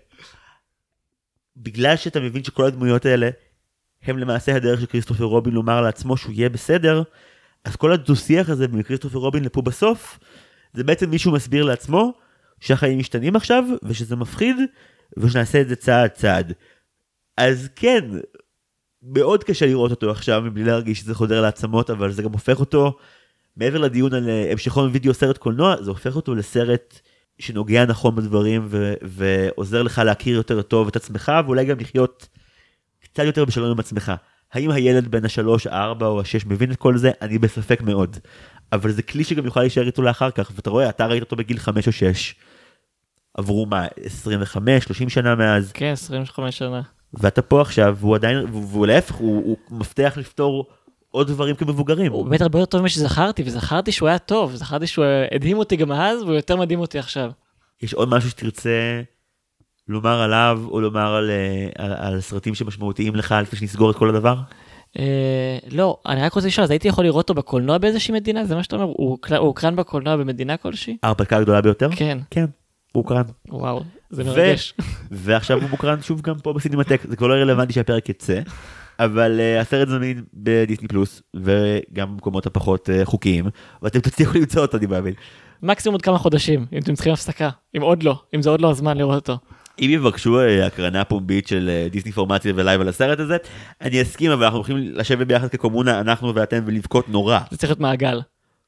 [1.57, 3.31] בגלל שאתה מבין שכל הדמויות האלה
[4.03, 7.03] הם למעשה הדרך של כריסטופר רובין לומר לעצמו שהוא יהיה בסדר,
[7.65, 10.19] אז כל הדו-שיח הזה מכריסטופר רובין לפה בסוף,
[10.73, 12.13] זה בעצם מישהו מסביר לעצמו
[12.61, 14.57] שהחיים משתנים עכשיו, ושזה מפחיד,
[15.19, 16.53] ושנעשה את זה צעד צעד.
[17.37, 18.05] אז כן,
[19.03, 22.99] מאוד קשה לראות אותו עכשיו מבלי להרגיש שזה חודר לעצמות, אבל זה גם הופך אותו,
[23.57, 27.01] מעבר לדיון על אה, המשכון וידאו סרט קולנוע, זה הופך אותו לסרט
[27.39, 32.29] שנוגע נכון בדברים ו- ועוזר לך להכיר יותר טוב את עצמך, ואולי גם לחיות
[33.03, 34.13] קצת יותר בשלום עם עצמך.
[34.53, 37.11] האם הילד בן השלוש, הארבע או השש מבין את כל זה?
[37.23, 38.17] אני בספק מאוד.
[38.73, 41.59] אבל זה כלי שגם יוכל להישאר איתו לאחר כך, ואתה רואה, אתה ראית אותו בגיל
[41.59, 42.35] חמש או שש.
[43.39, 46.83] עברו מה, 25, 30 שנה מאז, כן, 25 שנה.
[47.15, 50.67] ואתה פה עכשיו, והוא עדיין, והוא להפך, הוא, הוא מבטיח לפתור
[51.11, 52.13] עוד דברים כמבוגרים.
[52.13, 55.77] הוא באמת הרבה יותר טוב ממה שזכרתי, וזכרתי שהוא היה טוב, זכרתי שהוא הדהים אותי
[55.77, 57.31] גם אז, והוא יותר מדהים אותי עכשיו.
[57.83, 59.01] יש עוד משהו שתרצה
[59.89, 64.09] לומר עליו, או לומר על, אה, על, על סרטים שמשמעותיים לך, לפני שנסגור את כל
[64.09, 64.37] הדבר?
[64.99, 68.45] אה, לא, אני רק רוצה לשאול, אז הייתי יכול לראות אותו בקולנוע באיזושהי מדינה?
[68.45, 68.87] זה מה שאתה אומר?
[68.97, 70.97] הוא הוקרן בקולנוע במדינה כלשהי?
[71.03, 71.89] ההרפתקה הגדולה ביותר?
[71.97, 72.47] כן, כן,
[72.93, 73.23] הוקרן.
[73.49, 74.75] וואו, זה ו- מרגש.
[75.11, 78.41] ועכשיו הוא מוקרן שוב גם פה בסינמטק, זה כבר לא רלוונטי שהפרק יצא,
[78.99, 83.45] אבל uh, הסרט זמין בדיסני פלוס, וגם במקומות הפחות uh, חוקיים,
[83.83, 85.15] ואתם תצליחו למצוא אותו, אני מאמין.
[85.63, 87.51] מקסימום עוד כמה חודשים, אם אתם צריכים הפסקה.
[87.77, 89.39] אם עוד לא, אם זה עוד לא הזמן לראות אותו.
[89.81, 93.37] אם יבקשו אה, הקרנה פומבית של דיסני פורמציה ולייב על הסרט הזה,
[93.81, 97.39] אני אסכים, אבל אנחנו הולכים לשבת ביחד כקומונה, אנחנו ואתם, ולבכות נורא.
[97.51, 98.21] זה צריך להיות מעגל.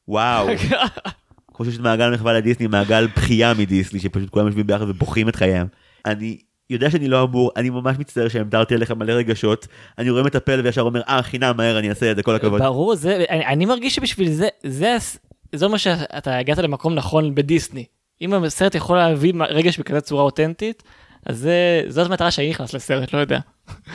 [0.09, 0.49] וואו.
[1.61, 5.67] כמו שיש מעגל מחווה לדיסני, מעגל בכייה מדיסני, שפשוט כולם יושבים ביחד ובוכים את חייהם.
[6.07, 6.39] אני
[6.71, 9.67] יודע שאני לא אמור, אני ממש מצטער שהמדרתי עליך מלא רגשות,
[9.99, 12.63] אני רואה מטפל וישר אומר, אה, חינם, מהר, אני אעשה את זה, כל הכבוד.
[12.63, 15.19] ברור, זה, אני, אני מרגיש שבשביל זה, זה, הס-
[15.55, 17.85] זה אומר שאתה הגעת למקום נכון בדיסני.
[18.23, 20.83] אם הסרט יכול להביא רגש בכזאת צורה אותנטית,
[21.27, 23.39] אז זה, זאת המטרה שאני נכנס לסרט, לא יודע.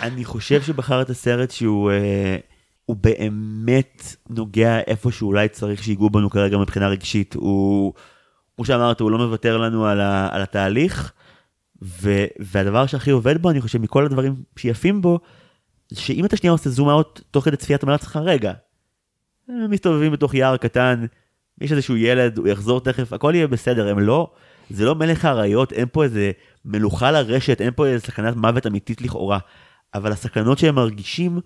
[0.01, 2.37] אני חושב שבחרת סרט שהוא אה,
[2.85, 7.33] הוא באמת נוגע איפה שאולי צריך שיגעו בנו כרגע מבחינה רגשית.
[7.33, 7.93] הוא,
[8.55, 11.11] כמו שאמרת, הוא לא מוותר לנו על, ה, על התהליך,
[11.81, 15.19] ו, והדבר שהכי עובד בו, אני חושב, מכל הדברים שיפים בו,
[15.93, 18.53] שאם אתה שנייה עושה זום אאוט תוך כדי צפייה, אתה אומר לעצמך, רגע,
[19.47, 21.05] הם מסתובבים בתוך יער קטן,
[21.61, 24.31] יש איזשהו ילד, הוא יחזור תכף, הכל יהיה בסדר, הם לא,
[24.69, 26.31] זה לא מלך האריות, אין פה איזה
[26.65, 29.39] מלוכה לרשת, אין פה איזה סכנת מוות אמיתית לכאורה,
[29.93, 31.39] אבל הסכנות שהם מרגישים,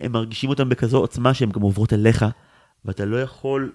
[0.00, 2.24] הם מרגישים אותם בכזו עוצמה שהן גם עוברות אליך,
[2.84, 3.72] ואתה לא יכול,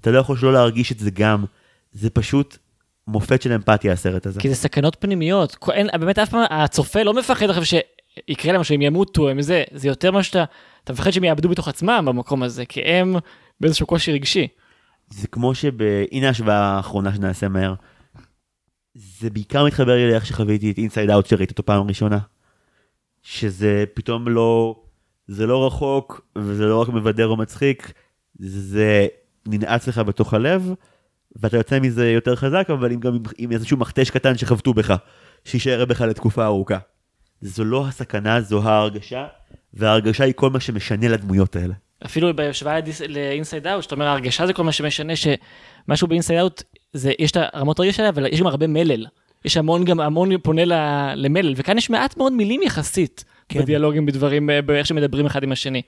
[0.00, 1.44] אתה לא יכול שלא להרגיש את זה גם,
[1.92, 2.58] זה פשוט
[3.06, 4.40] מופת של אמפתיה הסרט הזה.
[4.40, 5.56] כי זה סכנות פנימיות.
[5.72, 9.88] אין, באמת אף פעם הצופה לא מפחד עכשיו שיקרה להם שהם ימותו, הם זה, זה
[9.88, 10.44] יותר מה שאתה,
[10.84, 13.16] אתה מפחד שהם יאבדו בתוך עצמם במקום הזה, כי הם
[13.60, 14.48] באיזשהו קושי רגשי.
[15.10, 15.72] זה כמו שב...
[16.12, 17.74] הנה ההשוואה האחרונה שנעשה מהר.
[18.94, 22.18] זה בעיקר מתחבר לי לאיך שחוויתי את אינסייד אאוט שראיתי אותו פעם ראשונה.
[23.22, 24.76] שזה פתאום לא...
[25.30, 27.92] זה לא רחוק, וזה לא רק מבדר או מצחיק,
[28.38, 29.06] זה
[29.48, 30.74] ננעץ לך בתוך הלב,
[31.36, 34.94] ואתה יוצא מזה יותר חזק, אבל עם גם עם, עם איזשהו מכתש קטן שחבטו בך.
[35.44, 36.78] שיישאר בך לתקופה ארוכה.
[37.40, 39.26] זו לא הסכנה, זו ההרגשה,
[39.74, 41.74] וההרגשה היא כל מה שמשנה לדמויות האלה.
[42.06, 42.78] אפילו בהשוואה
[43.08, 46.62] ל Inside Out, שאתה אומר ההרגשה זה כל מה שמשנה, שמשהו ב Inside Out,
[47.18, 49.06] יש את הרמות רגש האלה, אבל יש גם הרבה מלל.
[49.44, 50.62] יש המון גם, המון פונה
[51.14, 53.62] למלל, וכאן יש מעט מאוד מילים יחסית, כן.
[53.62, 55.82] בדיאלוגים, בדברים, אה, באיך שמדברים אחד עם השני.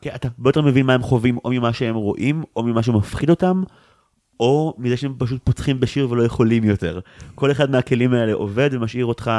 [0.00, 3.30] כן, אתה הרבה יותר מבין מה הם חווים, או ממה שהם רואים, או ממה שמפחיד
[3.30, 3.62] אותם,
[4.40, 7.00] או מזה שהם פשוט פותחים בשיר ולא יכולים יותר.
[7.34, 9.30] כל אחד מהכלים האלה עובד ומשאיר אותך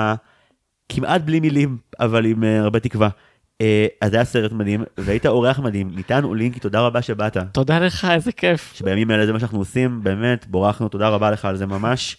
[0.90, 3.10] כמעט בלי מילים, אבל עם uh, הרבה תקווה.
[3.64, 3.66] Uh,
[4.02, 7.38] אז זה היה סרט מדהים, והיית אורח מדהים, ניתן אולינקי, תודה רבה שבאת.
[7.52, 8.74] תודה לך, איזה כיף.
[8.76, 12.18] שבימים האלה זה מה שאנחנו עושים, באמת, בורכנו, תודה רבה לך על זה ממש.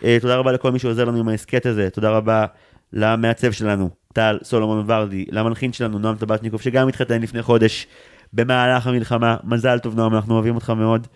[0.00, 2.46] Uh, תודה רבה לכל מי שעוזר לנו עם ההסכת הזה, תודה רבה
[2.92, 7.86] למעצב שלנו, טל סולומון ורדי, למנחין שלנו, נועם טבצ'ניקוב, שגם התחתן לפני חודש
[8.32, 11.06] במהלך המלחמה, מזל טוב נועם, אנחנו אוהבים אותך מאוד.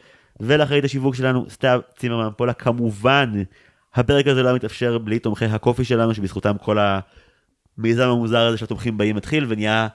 [0.40, 3.32] ולאחרית השיווק שלנו, סתיו צימרמן פולה, כמובן,
[3.94, 6.78] הפרק הזה לא מתאפשר בלי תומכי הקופי שלנו, שבזכותם כל
[7.78, 9.88] המיזם המוזר הזה של התומכים באים מתחיל, ונהיה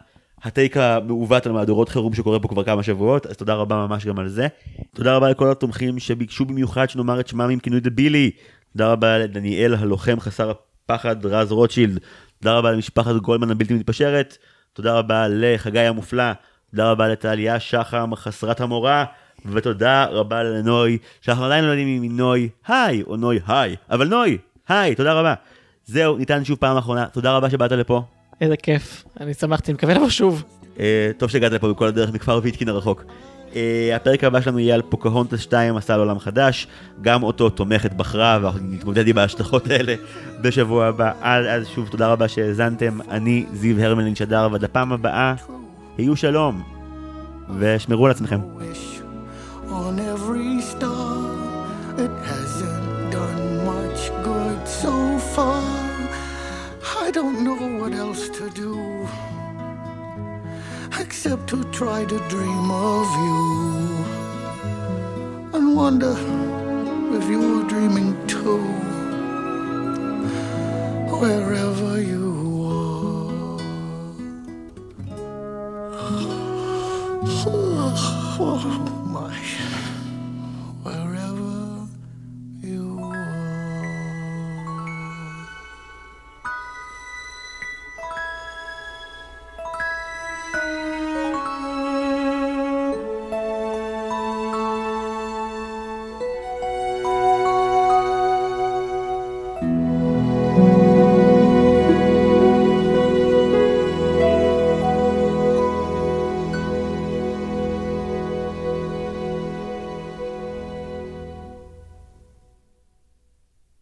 [0.44, 4.20] הטייק המעוות על מהדורות חירום שקורה פה כבר כמה שבועות, אז תודה רבה ממש גם
[4.20, 4.48] על זה.
[4.96, 8.32] תודה רבה לכל התומכים שביקשו במיוחד שנאמר את שמם עם כינוי דבילי.
[8.72, 10.52] תודה רבה לדניאל הלוחם חסר
[10.88, 12.00] הפחד רז רוטשילד.
[12.40, 14.38] תודה רבה למשפחת גולדמן הבלתי מתפשרת.
[14.74, 16.32] תודה רבה לחגי המופלא.
[16.72, 19.06] תודה רבה לטליה שחם חסרת המורה.
[19.46, 24.08] ותודה רבה לנוי, שאנחנו עדיין לא יודעים אם היא נוי היי או נוי היי, אבל
[24.08, 25.34] נוי, היי, תודה רבה.
[25.86, 28.04] זהו, ניתן שוב פעם אחרונה, תודה רבה שבאת לפה.
[28.42, 29.04] איזה כיף.
[29.20, 30.44] אני שמחתי, מקווה לבוא שוב.
[30.80, 33.04] אה, טוב שהגעת לפה בכל הדרך מכפר ויטקין הרחוק.
[33.56, 36.68] אה, הפרק הבא שלנו יהיה על פוקהונטס 2, מסע על עולם חדש,
[37.02, 39.96] גם אותו תומכת בחרה, ואנחנו נתמודד עם ההשלכות האלה
[40.42, 41.12] בשבוע הבא.
[41.22, 45.34] עד אז שוב תודה רבה שהאזנתם, אני זיו הרמלין שדר, ועד הפעם הבאה,
[45.98, 46.64] היו שלום,
[47.60, 48.40] ושמרו על עצמכם.
[57.08, 58.87] I don't know what else to do
[61.00, 64.06] except to try to dream of you
[65.54, 66.16] and wonder
[67.18, 68.58] if you're dreaming too.
[71.20, 72.28] Wherever you
[72.66, 73.58] are.
[78.40, 78.78] Oh
[79.08, 79.67] my.